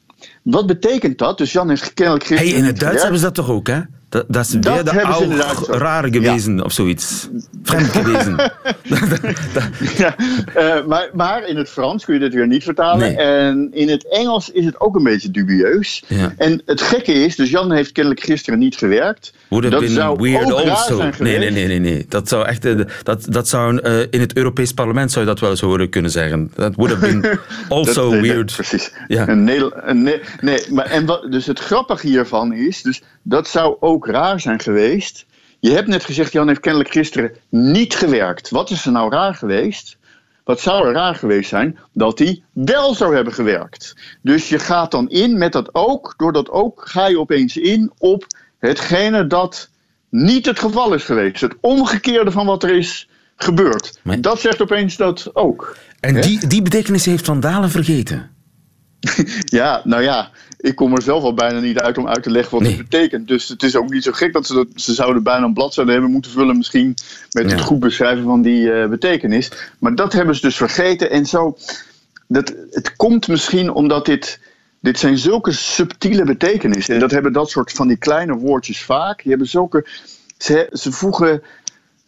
wat 0.43 0.67
betekent 0.67 1.19
dat? 1.19 1.38
Dus 1.38 1.53
Jan 1.53 1.69
heeft 1.69 1.95
kennelijk 1.95 2.29
Hey, 2.29 2.37
gisteren. 2.37 2.61
in 2.62 2.67
het 2.69 2.79
Duits 2.81 3.01
hebben 3.03 3.19
ze 3.21 3.25
dat 3.25 3.35
toch 3.35 3.51
ook, 3.51 3.67
hè? 3.67 3.81
Dat, 4.12 4.25
dat 4.29 4.44
is 4.46 4.51
Dat 4.51 4.75
weer 4.75 4.85
de 4.85 5.03
oude 5.03 5.37
raar 5.68 6.09
gewezen 6.11 6.64
of 6.64 6.72
zoiets. 6.72 7.29
Vreemd 7.62 7.87
gewezen. 7.96 8.53
Ja, 9.96 10.16
eh, 10.55 10.85
maar, 10.87 11.09
maar 11.12 11.46
in 11.48 11.57
het 11.57 11.68
Frans 11.68 12.05
kun 12.05 12.14
je 12.14 12.20
dit 12.20 12.35
weer 12.35 12.46
niet 12.46 12.62
vertalen. 12.64 12.98
Nee. 12.98 13.16
En 13.16 13.68
in 13.72 13.88
het 13.88 14.09
Engels 14.09 14.51
is 14.51 14.64
het 14.64 14.81
ook 14.81 14.96
een 14.96 15.03
beetje 15.03 15.31
dubieus. 15.31 16.03
Ja. 16.07 16.35
En 16.37 16.62
het 16.64 16.81
gekke 16.81 17.12
is, 17.12 17.37
dus 17.37 17.51
Jan 17.51 17.72
heeft 17.72 17.92
kennelijk 17.92 18.22
gisteren 18.22 18.59
niet 18.59 18.77
gewerkt. 18.77 19.33
Would 19.48 19.64
have 19.64 19.77
dat 19.77 19.85
been 19.87 19.94
zou 20.03 20.18
weird 20.20 20.53
also. 20.53 20.96
zijn 20.96 21.14
Nee, 21.18 21.38
nee, 21.38 21.51
nee, 21.51 21.66
nee, 21.66 21.79
nee. 21.79 22.07
Dat 22.09 22.29
zou 22.29 22.46
echt. 22.46 22.64
eh, 22.64 22.81
Dat, 23.03 23.27
dat 23.29 23.48
zou 23.48 23.79
eh, 23.79 24.01
in 24.11 24.20
het 24.20 24.37
Europees 24.37 24.72
Parlement 24.72 25.12
zou 25.12 25.25
je 25.25 25.31
dat 25.31 25.40
wel 25.40 25.51
eens 25.51 25.61
horen 25.61 25.88
kunnen 25.88 26.11
zeggen. 26.11 26.51
Dat 26.55 26.75
would 26.75 26.92
have 26.94 27.07
been 27.07 27.38
also 27.79 28.11
weird. 28.11 28.53
precies. 28.55 28.92
Ja. 29.09 29.29
Een 29.29 29.70
een 29.88 30.03
ne- 30.03 30.20
nee, 30.40 30.61
maar 30.70 30.87
en 30.87 31.07
wat, 31.07 31.27
dus 31.33 31.46
het 31.46 31.59
grappige 31.59 32.07
hiervan 32.07 32.53
is, 32.53 32.83
dus 32.83 33.03
dat 33.23 33.49
zou 33.49 33.77
ook 33.81 34.07
raar 34.07 34.41
zijn 34.41 34.61
geweest. 34.61 35.27
Je 35.61 35.71
hebt 35.71 35.89
net 35.89 36.05
gezegd, 36.05 36.33
Jan 36.33 36.49
heeft 36.49 36.61
kennelijk 36.61 36.91
gisteren 36.91 37.33
niet 37.49 37.95
gewerkt. 37.95 38.51
Wat 38.51 38.71
is 38.71 38.85
er 38.87 38.93
nou 38.93 39.11
raar 39.11 39.35
geweest? 39.35 39.97
Wat 40.45 40.61
zou 40.61 40.87
er 40.87 40.93
raar 40.93 41.15
geweest 41.15 41.49
zijn? 41.49 41.79
Dat 41.93 42.19
hij 42.19 42.43
wel 42.53 42.95
zou 42.95 43.15
hebben 43.15 43.33
gewerkt. 43.33 43.97
Dus 44.23 44.49
je 44.49 44.59
gaat 44.59 44.91
dan 44.91 45.09
in 45.11 45.39
met 45.39 45.53
dat 45.53 45.69
ook. 45.75 46.15
Door 46.17 46.33
dat 46.33 46.51
ook 46.51 46.83
ga 46.89 47.07
je 47.07 47.19
opeens 47.19 47.57
in 47.57 47.93
op 47.99 48.27
hetgene 48.59 49.27
dat 49.27 49.69
niet 50.11 50.47
het 50.47 50.59
geval 50.59 50.95
is 50.95 51.05
geweest. 51.05 51.41
Het 51.41 51.55
omgekeerde 51.61 52.31
van 52.31 52.47
wat 52.47 52.63
er 52.63 52.77
is 52.77 53.09
gebeurd. 53.37 54.01
Maar- 54.03 54.21
Dat 54.21 54.41
zegt 54.41 54.63
opeens 54.63 54.97
dat 54.97 55.31
ook. 55.33 55.77
En 56.01 56.15
Hè? 56.15 56.21
die, 56.21 56.47
die 56.47 56.63
betekenis 56.63 57.05
heeft 57.05 57.25
Van 57.25 57.41
Dalen 57.41 57.71
vergeten. 57.71 58.31
Ja, 59.45 59.81
nou 59.85 60.03
ja, 60.03 60.31
ik 60.62 60.77
kom 60.77 60.94
er 60.94 61.03
zelf 61.03 61.22
al 61.22 61.35
bijna 61.35 61.61
niet 61.61 61.79
uit 61.79 61.98
om 61.98 62.09
uit 62.09 62.22
te 62.22 62.31
leggen 62.31 62.53
wat 62.53 62.62
Nee. 62.62 62.77
het 62.77 62.88
betekent. 62.88 63.29
Dus 63.29 63.48
het 63.48 63.62
is 63.62 63.77
ook 63.77 63.90
niet 63.90 64.03
zo 64.05 64.12
gek 64.12 64.33
dat 64.33 64.46
ze 64.46 64.55
dat. 64.55 64.66
Ze 64.75 64.94
zouden 64.94 65.22
bijna 65.22 65.44
een 65.44 65.55
bladzijde 65.55 65.92
hebben 65.92 66.11
moeten 66.11 66.31
vullen, 66.31 66.57
misschien 66.57 66.94
met 67.33 67.44
Ja. 67.51 67.57
het 67.57 67.61
goed 67.61 67.81
beschrijven 67.81 68.25
van 68.25 68.42
die 68.42 68.72
eh, 68.72 68.88
betekenis. 68.88 69.51
Maar 69.79 69.94
dat 69.94 70.12
hebben 70.12 70.35
ze 70.35 70.40
dus 70.40 70.57
vergeten. 70.57 71.11
En 71.11 71.27
zo. 71.27 71.57
Dat, 72.27 72.55
het 72.70 72.96
komt 72.96 73.29
misschien 73.29 73.72
omdat 73.72 74.07
dit. 74.07 74.40
Dit 74.81 74.98
zijn 74.98 75.18
zulke 75.18 75.53
subtiele 75.53 76.25
betekenissen. 76.25 76.94
En 76.94 77.01
dat 77.01 77.11
hebben 77.11 77.33
dat 77.33 77.51
soort 77.51 77.72
van 77.72 77.88
die 77.88 77.96
kleine 77.96 78.35
woordjes 78.35 78.83
vaak. 78.83 79.22
Die 79.22 79.31
hebben 79.31 79.48
zulke. 79.48 79.87
Ze, 80.38 80.68
ze 80.72 80.92
voegen. 80.92 81.42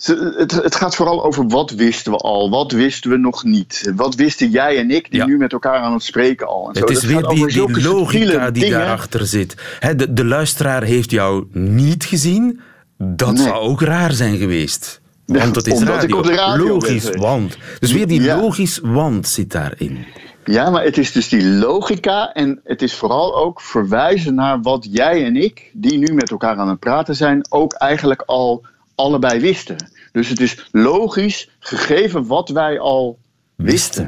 Het, 0.06 0.52
het 0.52 0.74
gaat 0.74 0.94
vooral 0.94 1.24
over 1.24 1.46
wat 1.48 1.70
wisten 1.70 2.12
we 2.12 2.18
al, 2.18 2.50
wat 2.50 2.72
wisten 2.72 3.10
we 3.10 3.16
nog 3.16 3.44
niet. 3.44 3.92
Wat 3.96 4.14
wisten 4.14 4.50
jij 4.50 4.78
en 4.78 4.90
ik, 4.90 5.10
die 5.10 5.20
Ja. 5.20 5.26
nu 5.26 5.36
met 5.36 5.52
elkaar 5.52 5.78
aan 5.78 5.92
het 5.92 6.02
spreken 6.02 6.46
al. 6.46 6.68
En 6.68 6.74
zo. 6.74 6.80
Het 6.80 6.90
is 6.90 7.00
Dat 7.00 7.10
weer 7.10 7.28
die, 7.28 7.82
logica 7.82 8.50
die 8.50 8.62
dingen. 8.62 8.78
daarachter 8.78 9.26
zit. 9.26 9.54
De, 9.96 10.12
de 10.12 10.24
luisteraar 10.24 10.82
heeft 10.82 11.10
jou 11.10 11.44
niet 11.52 12.04
gezien. 12.04 12.60
Dat 12.98 13.32
Nee. 13.32 13.42
zou 13.42 13.54
ook 13.54 13.80
raar 13.80 14.12
zijn 14.12 14.36
geweest. 14.36 15.00
Want 15.26 15.56
het 15.56 15.66
is 15.66 15.72
Omdat 15.72 15.88
radio. 15.94 16.08
ik 16.08 16.14
op 16.16 16.24
de 16.30 16.34
radio 16.34 16.66
Logisch, 16.66 17.10
want. 17.10 17.56
Dus 17.78 17.92
weer 17.92 18.06
die 18.06 18.22
Ja. 18.22 18.36
logisch 18.40 18.80
want 18.82 19.28
zit 19.28 19.50
daarin. 19.52 20.06
Ja, 20.44 20.70
maar 20.70 20.84
het 20.84 20.98
is 20.98 21.12
dus 21.12 21.28
die 21.28 21.44
logica 21.44 22.32
en 22.32 22.60
het 22.64 22.82
is 22.82 22.94
vooral 22.94 23.36
ook 23.36 23.60
verwijzen 23.60 24.34
naar 24.34 24.60
wat 24.62 24.86
jij 24.90 25.24
en 25.24 25.36
ik, 25.36 25.70
die 25.72 25.98
nu 25.98 26.14
met 26.14 26.30
elkaar 26.30 26.56
aan 26.56 26.68
het 26.68 26.78
praten 26.80 27.16
zijn, 27.16 27.46
ook 27.48 27.72
eigenlijk 27.72 28.22
al 28.26 28.62
allebei 28.94 29.40
wisten. 29.40 29.76
Dus 30.14 30.29
het 30.29 30.40
is 30.40 30.68
logisch, 30.72 31.50
gegeven 31.59 32.27
wat 32.27 32.48
wij 32.48 32.79
al 32.79 33.18
wisten. 33.55 34.07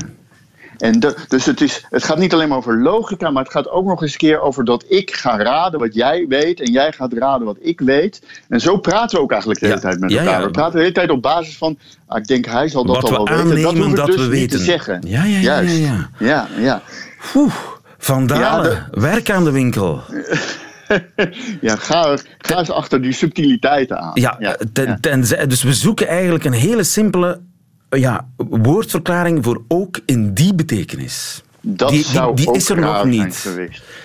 En 0.79 1.01
de- 1.01 1.17
dus 1.29 1.45
het, 1.47 1.61
is, 1.61 1.87
het 1.91 2.05
gaat 2.05 2.19
niet 2.19 2.33
alleen 2.33 2.49
maar 2.49 2.59
over 2.59 2.79
logica, 2.83 3.31
maar 3.31 3.43
het 3.43 3.53
gaat 3.53 3.69
ook 3.69 3.85
nog 3.87 4.03
eens 4.03 4.13
een 4.13 4.19
keer 4.19 4.41
over 4.41 4.65
dat 4.65 4.85
ik 4.89 5.15
ga 5.15 5.37
raden 5.43 5.81
wat 5.81 5.95
jij 5.95 6.27
weet 6.29 6.61
en 6.61 6.73
jij 6.73 6.93
gaat 6.93 7.13
raden 7.13 7.47
wat 7.47 7.57
ik 7.61 7.81
weet. 7.81 8.23
En 8.49 8.61
zo 8.61 8.77
praten 8.79 9.17
we 9.17 9.23
ook 9.23 9.31
eigenlijk 9.31 9.61
de 9.61 9.67
hele 9.67 9.79
Ja. 9.81 9.89
tijd 9.89 10.01
met 10.01 10.11
elkaar. 10.11 10.41
ja. 10.41 10.45
We 10.47 10.51
praten 10.51 10.73
de 10.73 10.79
hele 10.81 10.93
tijd 10.93 11.11
op 11.11 11.23
basis 11.23 11.57
van, 11.57 11.79
ah, 12.07 12.19
ik 12.19 12.27
denk 12.27 12.47
hij 12.47 12.69
zal 12.69 12.85
dat 12.85 12.95
Wat 12.95 13.05
al 13.05 13.11
we 13.11 13.35
wel 13.35 13.45
weten. 13.45 13.63
Dat 13.63 13.87
ik 13.89 13.97
dat 13.97 14.07
dus 14.07 14.15
we 14.17 14.21
niet 14.23 14.31
weten. 14.31 14.59
te 14.59 14.65
zeggen. 14.65 15.03
Ja, 15.07 15.25
ja, 15.25 15.37
ja, 15.39 15.41
Juist. 15.41 15.77
ja, 15.79 15.85
ja. 16.19 16.27
ja, 16.27 16.49
ja. 16.59 16.83
Oeh, 17.35 17.55
Van 17.99 18.27
Dalen, 18.27 18.89
werk 18.91 19.31
aan 19.31 19.45
de 19.45 19.51
winkel. 19.51 20.01
Ja, 21.61 21.77
ga, 21.77 22.19
ga 22.39 22.59
eens 22.59 22.71
achter 22.71 23.03
die 23.03 23.13
subtiliteiten 23.13 23.99
aan. 23.99 24.11
Ja, 24.15 24.57
ten, 24.73 25.01
tenzij- 25.01 25.47
dus 25.47 25.63
we 25.63 25.75
zoeken 25.75 26.09
eigenlijk 26.09 26.45
een 26.45 26.53
hele 26.53 26.83
simpele 26.85 27.41
ja, 27.91 28.29
woordverklaring 28.37 29.45
voor 29.45 29.63
ook 29.69 30.01
in 30.07 30.35
die 30.35 30.55
betekenis. 30.55 31.43
Dat 31.61 31.89
die, 31.89 32.05
zou 32.05 32.37
die 32.37 32.49
ook 32.49 32.57
is 32.57 32.69
er 32.69 32.79
raar 32.79 33.07
nog 33.07 33.15
niet. 33.19 33.49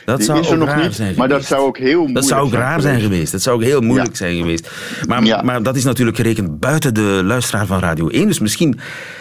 Dat 0.05 0.17
Die 0.17 0.25
zou 0.25 0.39
is 0.39 0.49
er 0.49 0.57
nog 0.57 0.67
raar 0.67 0.83
niet, 0.83 0.93
zijn 0.95 1.13
maar 1.17 1.27
dat 1.27 1.45
zou 1.45 1.61
ook 1.65 1.77
heel 1.77 1.95
moeilijk 1.97 2.15
Dat 2.15 2.25
zou 2.27 2.41
ook 2.45 2.53
raar 2.53 2.81
zijn 2.81 3.01
geweest. 3.01 3.31
Dat 3.31 3.41
zou 3.41 3.55
ook 3.55 3.63
heel 3.63 3.81
moeilijk 3.81 4.09
Ja. 4.09 4.15
zijn 4.15 4.35
geweest. 4.35 4.71
Maar, 5.07 5.23
Ja. 5.23 5.41
maar 5.41 5.63
dat 5.63 5.75
is 5.75 5.83
natuurlijk 5.83 6.17
gerekend 6.17 6.59
buiten 6.59 6.93
de 6.93 7.21
luisteraar 7.23 7.65
van 7.65 7.79
Radio 7.79 8.07
1. 8.07 8.27
Dus 8.27 8.39
misschien 8.39 8.79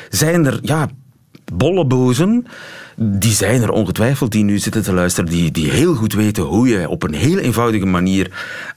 zijn 0.09 0.47
er 0.47 0.59
ja, 0.63 0.89
bollebozen. 1.53 2.47
Die 3.03 3.33
zijn 3.33 3.63
er 3.63 3.71
ongetwijfeld 3.71 4.33
die 4.33 4.45
nu 4.45 4.59
zitten 4.59 4.83
te 4.83 4.93
luisteren. 4.93 5.31
Die, 5.31 5.51
die 5.51 5.71
heel 5.71 5.95
goed 5.95 6.13
weten 6.13 6.43
hoe 6.43 6.69
je 6.69 6.89
op 6.89 7.03
een 7.03 7.15
heel 7.15 7.39
eenvoudige 7.39 7.87
manier 7.87 8.31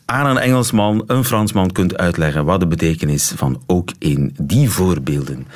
aan 0.05 0.25
een 0.25 0.37
Engelsman, 0.37 1.03
een 1.07 1.25
Fransman 1.25 1.71
kunt 1.71 1.97
uitleggen 1.97 2.45
wat 2.45 2.59
de 2.59 2.67
betekenis 2.67 3.33
van 3.35 3.61
ook 3.67 3.89
in 3.99 4.35
die 4.41 4.69
voorbeelden 4.69 5.47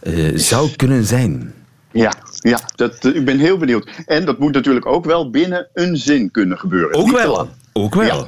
eh, 0.00 0.14
zou 0.34 0.70
kunnen 0.76 1.04
zijn. 1.04 1.52
Ja, 1.92 2.14
ja 2.40 2.60
dat, 2.74 3.04
eh, 3.04 3.14
ik 3.14 3.24
ben 3.24 3.38
heel 3.38 3.56
benieuwd. 3.56 3.88
En 4.06 4.24
dat 4.24 4.38
moet 4.38 4.52
natuurlijk 4.52 4.86
ook 4.86 5.04
wel 5.04 5.30
binnen 5.30 5.68
een 5.74 5.96
zin 5.96 6.30
kunnen 6.30 6.58
gebeuren. 6.58 6.94
Ook 6.94 7.10
wel. 7.10 7.48
Ook 7.72 7.94
wel. 7.94 8.04
Ja. 8.04 8.26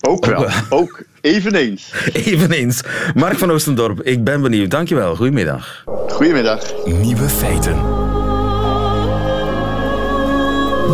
Ook 0.10 0.26
wel. 0.26 0.40
wel. 0.40 0.50
Ook 0.68 1.02
eveneens. 1.20 1.92
Eveneens. 2.12 2.82
Mark 3.14 3.38
van 3.38 3.50
Oostendorp, 3.50 4.02
ik 4.02 4.24
ben 4.24 4.40
benieuwd. 4.40 4.70
Dankjewel. 4.70 5.16
Goedemiddag. 5.16 5.84
Goedemiddag. 6.08 6.72
Nieuwe 6.84 7.28
feiten. 7.28 7.97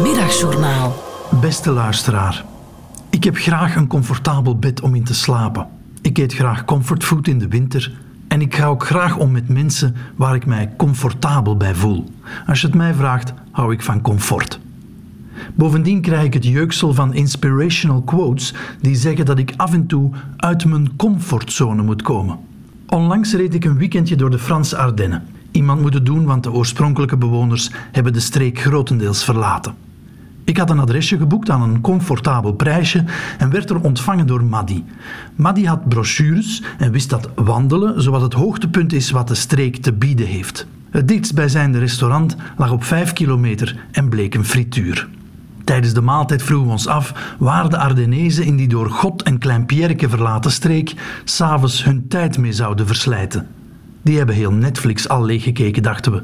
Middagjournaal. 0.03 0.95
Beste 1.41 1.71
luisteraar, 1.71 2.45
ik 3.11 3.25
heb 3.25 3.37
graag 3.37 3.77
een 3.77 3.87
comfortabel 3.87 4.59
bed 4.59 4.81
om 4.81 4.95
in 4.95 5.05
te 5.05 5.15
slapen. 5.15 5.69
Ik 6.03 6.19
eet 6.19 6.35
graag 6.35 6.65
comfortfood 6.65 7.27
in 7.27 7.39
de 7.39 7.49
winter 7.49 7.93
en 8.29 8.41
ik 8.41 8.55
ga 8.55 8.67
ook 8.67 8.87
graag 8.87 9.17
om 9.17 9.31
met 9.31 9.49
mensen 9.49 9.97
waar 10.17 10.35
ik 10.35 10.47
mij 10.47 10.71
comfortabel 10.77 11.57
bij 11.57 11.75
voel. 11.75 12.05
Als 12.47 12.61
je 12.61 12.67
het 12.67 12.77
mij 12.77 12.95
vraagt, 12.95 13.33
hou 13.51 13.73
ik 13.73 13.83
van 13.83 14.01
comfort. 14.01 14.61
Bovendien 15.55 16.01
krijg 16.01 16.25
ik 16.25 16.35
het 16.35 16.47
jeuksel 16.47 16.95
van 16.95 17.15
inspirational 17.15 18.03
quotes 18.03 18.55
die 18.81 18.95
zeggen 18.95 19.25
dat 19.25 19.39
ik 19.39 19.55
af 19.57 19.73
en 19.73 19.87
toe 19.87 20.11
uit 20.37 20.65
mijn 20.65 20.97
comfortzone 20.97 21.83
moet 21.83 22.03
komen. 22.03 22.39
Onlangs 22.87 23.35
reed 23.35 23.55
ik 23.55 23.65
een 23.65 23.79
weekendje 23.79 24.17
door 24.17 24.31
de 24.31 24.39
Franse 24.39 24.77
Ardennen. 24.77 25.23
Iemand 25.55 25.81
moet 25.81 25.95
het 25.95 26.07
doen, 26.07 26.25
want 26.25 26.43
de 26.43 26.53
oorspronkelijke 26.53 27.17
bewoners 27.17 27.71
hebben 27.93 28.12
de 28.12 28.21
streek 28.21 28.61
grotendeels 28.61 29.25
verlaten. 29.25 29.75
Ik 30.45 30.57
had 30.57 30.71
een 30.71 30.79
adresje 30.79 31.17
geboekt 31.17 31.51
aan 31.51 31.62
een 31.62 31.81
comfortabel 31.81 32.53
prijsje 32.53 33.05
en 33.38 33.51
werd 33.51 33.71
er 33.71 33.81
ontvangen 33.81 34.27
door 34.27 34.45
Maddy. 34.45 34.83
Maddy 35.35 35.64
had 35.64 35.88
brochures 35.88 36.62
en 36.79 36.93
wist 36.93 37.11
dat 37.11 37.29
wandelen 37.35 38.03
zowat 38.03 38.21
het 38.21 38.33
hoogtepunt 38.33 38.93
is 38.93 39.11
wat 39.11 39.29
de 39.29 39.35
streek 39.35 39.77
te 39.77 39.93
bieden 39.93 40.27
heeft. 40.27 40.67
Het 40.90 41.09
dichtstbijzijnde 41.09 41.79
restaurant 41.79 42.37
lag 42.57 42.71
op 42.71 42.85
5 42.85 43.12
kilometer 43.12 43.87
en 43.90 44.09
bleek 44.09 44.35
een 44.35 44.45
frituur. 44.45 45.09
Tijdens 45.64 45.95
de 45.95 46.01
maaltijd 46.01 46.43
vroegen 46.43 46.67
we 46.67 46.73
ons 46.73 46.87
af 46.87 47.35
waar 47.38 47.69
de 47.69 47.79
Ardennezen 47.79 48.45
in 48.45 48.57
die 48.57 48.69
door 48.69 48.90
God 48.90 49.23
en 49.23 49.38
Klein-Pierreke 49.38 50.09
verlaten 50.09 50.51
streek 50.51 50.95
s'avonds 51.25 51.85
hun 51.85 52.09
tijd 52.09 52.38
mee 52.38 52.53
zouden 52.53 52.87
verslijten. 52.87 53.49
Die 54.05 54.17
hebben 54.17 54.35
heel 54.35 54.53
Netflix 54.53 55.09
al 55.09 55.25
leeggekeken, 55.25 55.83
dachten 55.83 56.12
we. 56.12 56.23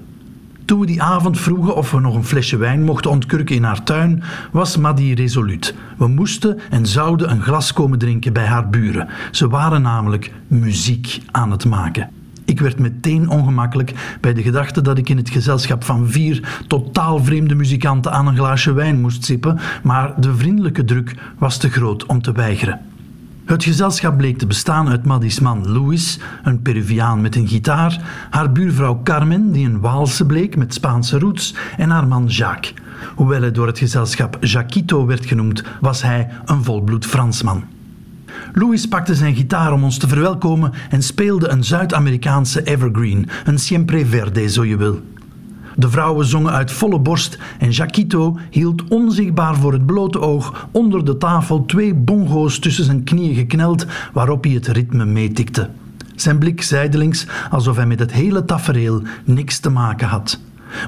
Toen 0.64 0.81
we 0.81 0.87
die 0.87 1.03
avond 1.03 1.40
vroegen 1.40 1.77
of 1.77 1.90
we 1.90 2.01
nog 2.01 2.14
een 2.14 2.25
flesje 2.25 2.57
wijn 2.57 2.83
mochten 2.83 3.11
ontkurken 3.11 3.57
in 3.57 3.62
haar 3.62 3.83
tuin, 3.83 4.23
was 4.53 4.77
Maddy 4.77 5.12
resoluut. 5.12 5.75
We 5.99 6.07
moesten 6.07 6.59
en 6.71 6.87
zouden 6.87 7.31
een 7.31 7.43
glas 7.43 7.73
komen 7.73 7.99
drinken 7.99 8.33
bij 8.33 8.47
haar 8.47 8.69
buren. 8.69 9.09
Ze 9.31 9.49
waren 9.49 9.83
namelijk 9.83 10.33
muziek 10.47 11.21
aan 11.31 11.51
het 11.51 11.64
maken. 11.64 12.11
Ik 12.45 12.61
werd 12.61 12.79
meteen 12.79 13.29
ongemakkelijk 13.29 14.16
bij 14.21 14.35
de 14.35 14.43
gedachte 14.43 14.81
dat 14.81 14.99
ik 14.99 15.09
in 15.09 15.16
het 15.16 15.31
gezelschap 15.31 15.85
van 15.85 16.09
vier 16.09 16.62
totaal 16.66 17.25
vreemde 17.25 17.55
muzikanten 17.55 18.12
aan 18.12 18.27
een 18.27 18.37
glaasje 18.37 18.73
wijn 18.73 19.01
moest 19.01 19.25
sippen, 19.25 19.59
maar 19.83 20.21
de 20.21 20.35
vriendelijke 20.35 20.85
druk 20.85 21.14
was 21.38 21.57
te 21.57 21.71
groot 21.71 22.07
om 22.07 22.23
te 22.23 22.33
weigeren. 22.33 22.89
Het 23.51 23.65
gezelschap 23.65 24.17
bleek 24.17 24.39
te 24.39 24.47
bestaan 24.47 24.89
uit 24.89 25.05
Maddy's 25.05 25.41
man 25.41 25.73
Louis, 25.73 26.19
een 26.43 26.63
Peruviaan 26.63 27.21
met 27.21 27.37
een 27.37 27.49
gitaar, 27.49 28.01
haar 28.31 28.53
buurvrouw 28.53 29.01
Carmen, 29.03 29.53
die 29.53 29.67
een 29.67 29.81
Waalse 29.81 30.27
bleek 30.27 30.57
met 30.57 30.75
Spaanse 30.75 31.19
roots, 31.19 31.55
en 31.77 31.91
haar 31.91 32.07
man 32.07 32.27
Jacques. 32.27 32.75
Hoewel 33.15 33.41
hij 33.41 33.53
door 33.53 33.67
het 33.67 33.79
gezelschap 33.79 34.37
Jaquito 34.41 35.07
werd 35.07 35.27
genoemd, 35.27 35.63
was 35.81 36.03
hij 36.03 36.29
een 36.45 36.65
volbloed 36.65 37.07
Fransman. 37.07 37.65
Louis 38.53 38.89
pakte 38.89 39.15
zijn 39.15 39.35
gitaar 39.35 39.73
om 39.73 39.85
ons 39.85 39.99
te 39.99 40.09
verwelkomen 40.09 40.73
en 40.91 41.03
speelde 41.03 41.49
een 41.49 41.65
Zuid-Amerikaanse 41.65 42.63
evergreen, 42.63 43.29
een 43.45 43.59
siempre 43.59 44.07
verde, 44.07 44.49
zo 44.49 44.65
je 44.65 44.77
wil. 44.77 45.01
De 45.77 45.91
vrouwen 45.91 46.27
zongen 46.27 46.53
uit 46.53 46.73
volle 46.73 46.99
borst 46.99 47.39
en 47.59 47.71
Jaquito 47.71 48.39
hield 48.51 48.89
onzichtbaar 48.89 49.57
voor 49.57 49.73
het 49.73 49.87
blote 49.87 50.21
oog 50.21 50.69
onder 50.71 51.05
de 51.05 51.17
tafel 51.17 51.65
twee 51.65 51.95
bongo's 51.95 52.59
tussen 52.59 52.85
zijn 52.85 53.05
knieën 53.05 53.35
gekneld 53.35 53.87
waarop 54.13 54.45
hij 54.45 54.53
het 54.53 54.67
ritme 54.67 55.05
meetikte. 55.05 55.69
Zijn 56.15 56.39
blik 56.39 56.63
zijdelings 56.63 57.27
alsof 57.51 57.77
hij 57.77 57.87
met 57.87 57.99
het 57.99 58.13
hele 58.13 58.45
tafereel 58.45 59.03
niks 59.25 59.59
te 59.59 59.71
maken 59.71 60.09
had. 60.09 60.41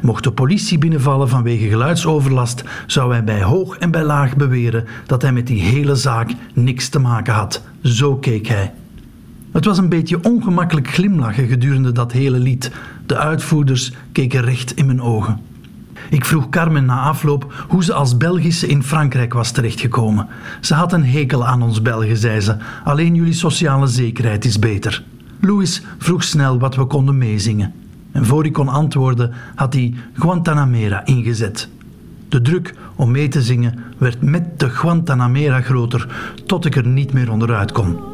Mocht 0.02 0.24
de 0.24 0.32
politie 0.32 0.78
binnenvallen 0.78 1.28
vanwege 1.28 1.68
geluidsoverlast, 1.68 2.64
zou 2.86 3.12
hij 3.12 3.24
bij 3.24 3.42
hoog 3.42 3.78
en 3.78 3.90
bij 3.90 4.04
laag 4.04 4.36
beweren 4.36 4.84
dat 5.06 5.22
hij 5.22 5.32
met 5.32 5.46
die 5.46 5.62
hele 5.62 5.94
zaak 5.94 6.30
niks 6.54 6.88
te 6.88 6.98
maken 6.98 7.34
had. 7.34 7.62
Zo 7.82 8.16
keek 8.16 8.46
hij. 8.46 8.72
Het 9.52 9.64
was 9.64 9.78
een 9.78 9.88
beetje 9.88 10.24
ongemakkelijk 10.24 10.88
glimlachen 10.88 11.46
gedurende 11.46 11.92
dat 11.92 12.12
hele 12.12 12.38
lied. 12.38 12.70
De 13.06 13.16
uitvoerders 13.16 13.92
keken 14.12 14.42
recht 14.42 14.76
in 14.76 14.86
mijn 14.86 15.02
ogen. 15.02 15.40
Ik 16.10 16.24
vroeg 16.24 16.48
Carmen 16.48 16.84
na 16.84 17.00
afloop 17.00 17.64
hoe 17.68 17.84
ze 17.84 17.92
als 17.92 18.16
Belgische 18.16 18.66
in 18.66 18.82
Frankrijk 18.82 19.32
was 19.32 19.50
terechtgekomen. 19.50 20.26
Ze 20.60 20.74
had 20.74 20.92
een 20.92 21.04
hekel 21.04 21.46
aan 21.46 21.62
ons 21.62 21.82
Belgen, 21.82 22.16
zei 22.16 22.40
ze. 22.40 22.56
Alleen 22.84 23.14
jullie 23.14 23.32
sociale 23.32 23.86
zekerheid 23.86 24.44
is 24.44 24.58
beter. 24.58 25.02
Louis 25.40 25.82
vroeg 25.98 26.22
snel 26.22 26.58
wat 26.58 26.76
we 26.76 26.84
konden 26.84 27.18
meezingen. 27.18 27.72
En 28.12 28.26
voor 28.26 28.44
ik 28.44 28.52
kon 28.52 28.68
antwoorden, 28.68 29.32
had 29.54 29.72
hij 29.72 29.94
Guantanamera 30.12 31.06
ingezet. 31.06 31.68
De 32.28 32.42
druk 32.42 32.74
om 32.96 33.10
mee 33.10 33.28
te 33.28 33.42
zingen 33.42 33.78
werd 33.98 34.22
met 34.22 34.60
de 34.60 34.70
Guantanamera 34.70 35.60
groter, 35.60 36.08
tot 36.46 36.64
ik 36.64 36.76
er 36.76 36.86
niet 36.86 37.12
meer 37.12 37.30
onderuit 37.30 37.72
kon. 37.72 38.11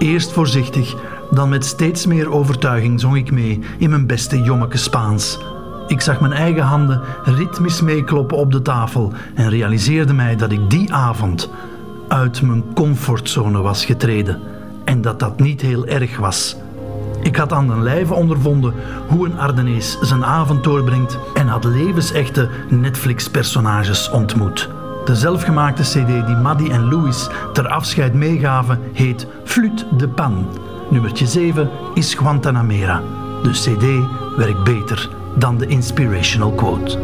Eerst 0.00 0.32
voorzichtig, 0.32 0.94
dan 1.30 1.48
met 1.48 1.64
steeds 1.64 2.06
meer 2.06 2.30
overtuiging 2.30 3.00
zong 3.00 3.16
ik 3.16 3.30
mee 3.30 3.60
in 3.78 3.90
mijn 3.90 4.06
beste 4.06 4.42
jommeke 4.42 4.76
Spaans. 4.76 5.38
Ik 5.86 6.00
zag 6.00 6.20
mijn 6.20 6.32
eigen 6.32 6.62
handen 6.62 7.00
ritmisch 7.24 7.80
meekloppen 7.80 8.36
op 8.36 8.52
de 8.52 8.62
tafel 8.62 9.12
en 9.34 9.48
realiseerde 9.48 10.12
mij 10.12 10.36
dat 10.36 10.52
ik 10.52 10.70
die 10.70 10.92
avond 10.92 11.50
uit 12.08 12.42
mijn 12.42 12.64
comfortzone 12.74 13.60
was 13.60 13.84
getreden 13.84 14.40
en 14.84 15.00
dat 15.00 15.18
dat 15.18 15.40
niet 15.40 15.60
heel 15.60 15.86
erg 15.86 16.18
was. 16.18 16.56
Ik 17.22 17.36
had 17.36 17.52
aan 17.52 17.68
den 17.68 17.82
lijve 17.82 18.14
ondervonden 18.14 18.74
hoe 19.08 19.26
een 19.26 19.38
Ardenees 19.38 19.98
zijn 20.00 20.24
avond 20.24 20.64
doorbrengt 20.64 21.18
en 21.34 21.46
had 21.46 21.64
levensechte 21.64 22.48
Netflix-personages 22.68 24.10
ontmoet. 24.10 24.79
De 25.04 25.16
zelfgemaakte 25.16 25.82
CD 25.82 26.26
die 26.26 26.36
Maddy 26.36 26.70
en 26.70 26.88
Louis 26.88 27.28
ter 27.52 27.68
afscheid 27.68 28.14
meegaven 28.14 28.80
heet 28.92 29.26
Flûte 29.44 29.96
de 29.96 30.08
Pan. 30.08 30.46
Nummertje 30.90 31.26
7 31.26 31.70
is 31.94 32.14
Guantanamera. 32.14 33.02
De 33.42 33.50
CD 33.50 33.84
werkt 34.36 34.64
beter 34.64 35.08
dan 35.36 35.58
de 35.58 35.66
inspirational 35.66 36.52
quote. 36.52 36.98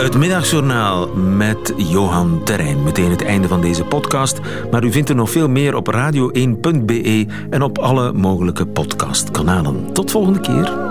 Het 0.00 0.16
middagjournaal 0.16 1.08
met 1.14 1.72
Johan 1.76 2.40
Terrein. 2.44 2.82
Meteen 2.82 3.10
het 3.10 3.22
einde 3.22 3.48
van 3.48 3.60
deze 3.60 3.84
podcast. 3.84 4.40
Maar 4.70 4.84
u 4.84 4.92
vindt 4.92 5.08
er 5.08 5.14
nog 5.14 5.30
veel 5.30 5.48
meer 5.48 5.74
op 5.74 5.94
radio1.be 5.94 7.26
en 7.50 7.62
op 7.62 7.78
alle 7.78 8.12
mogelijke 8.12 8.66
podcastkanalen. 8.66 9.92
Tot 9.92 10.10
volgende 10.10 10.40
keer. 10.40 10.89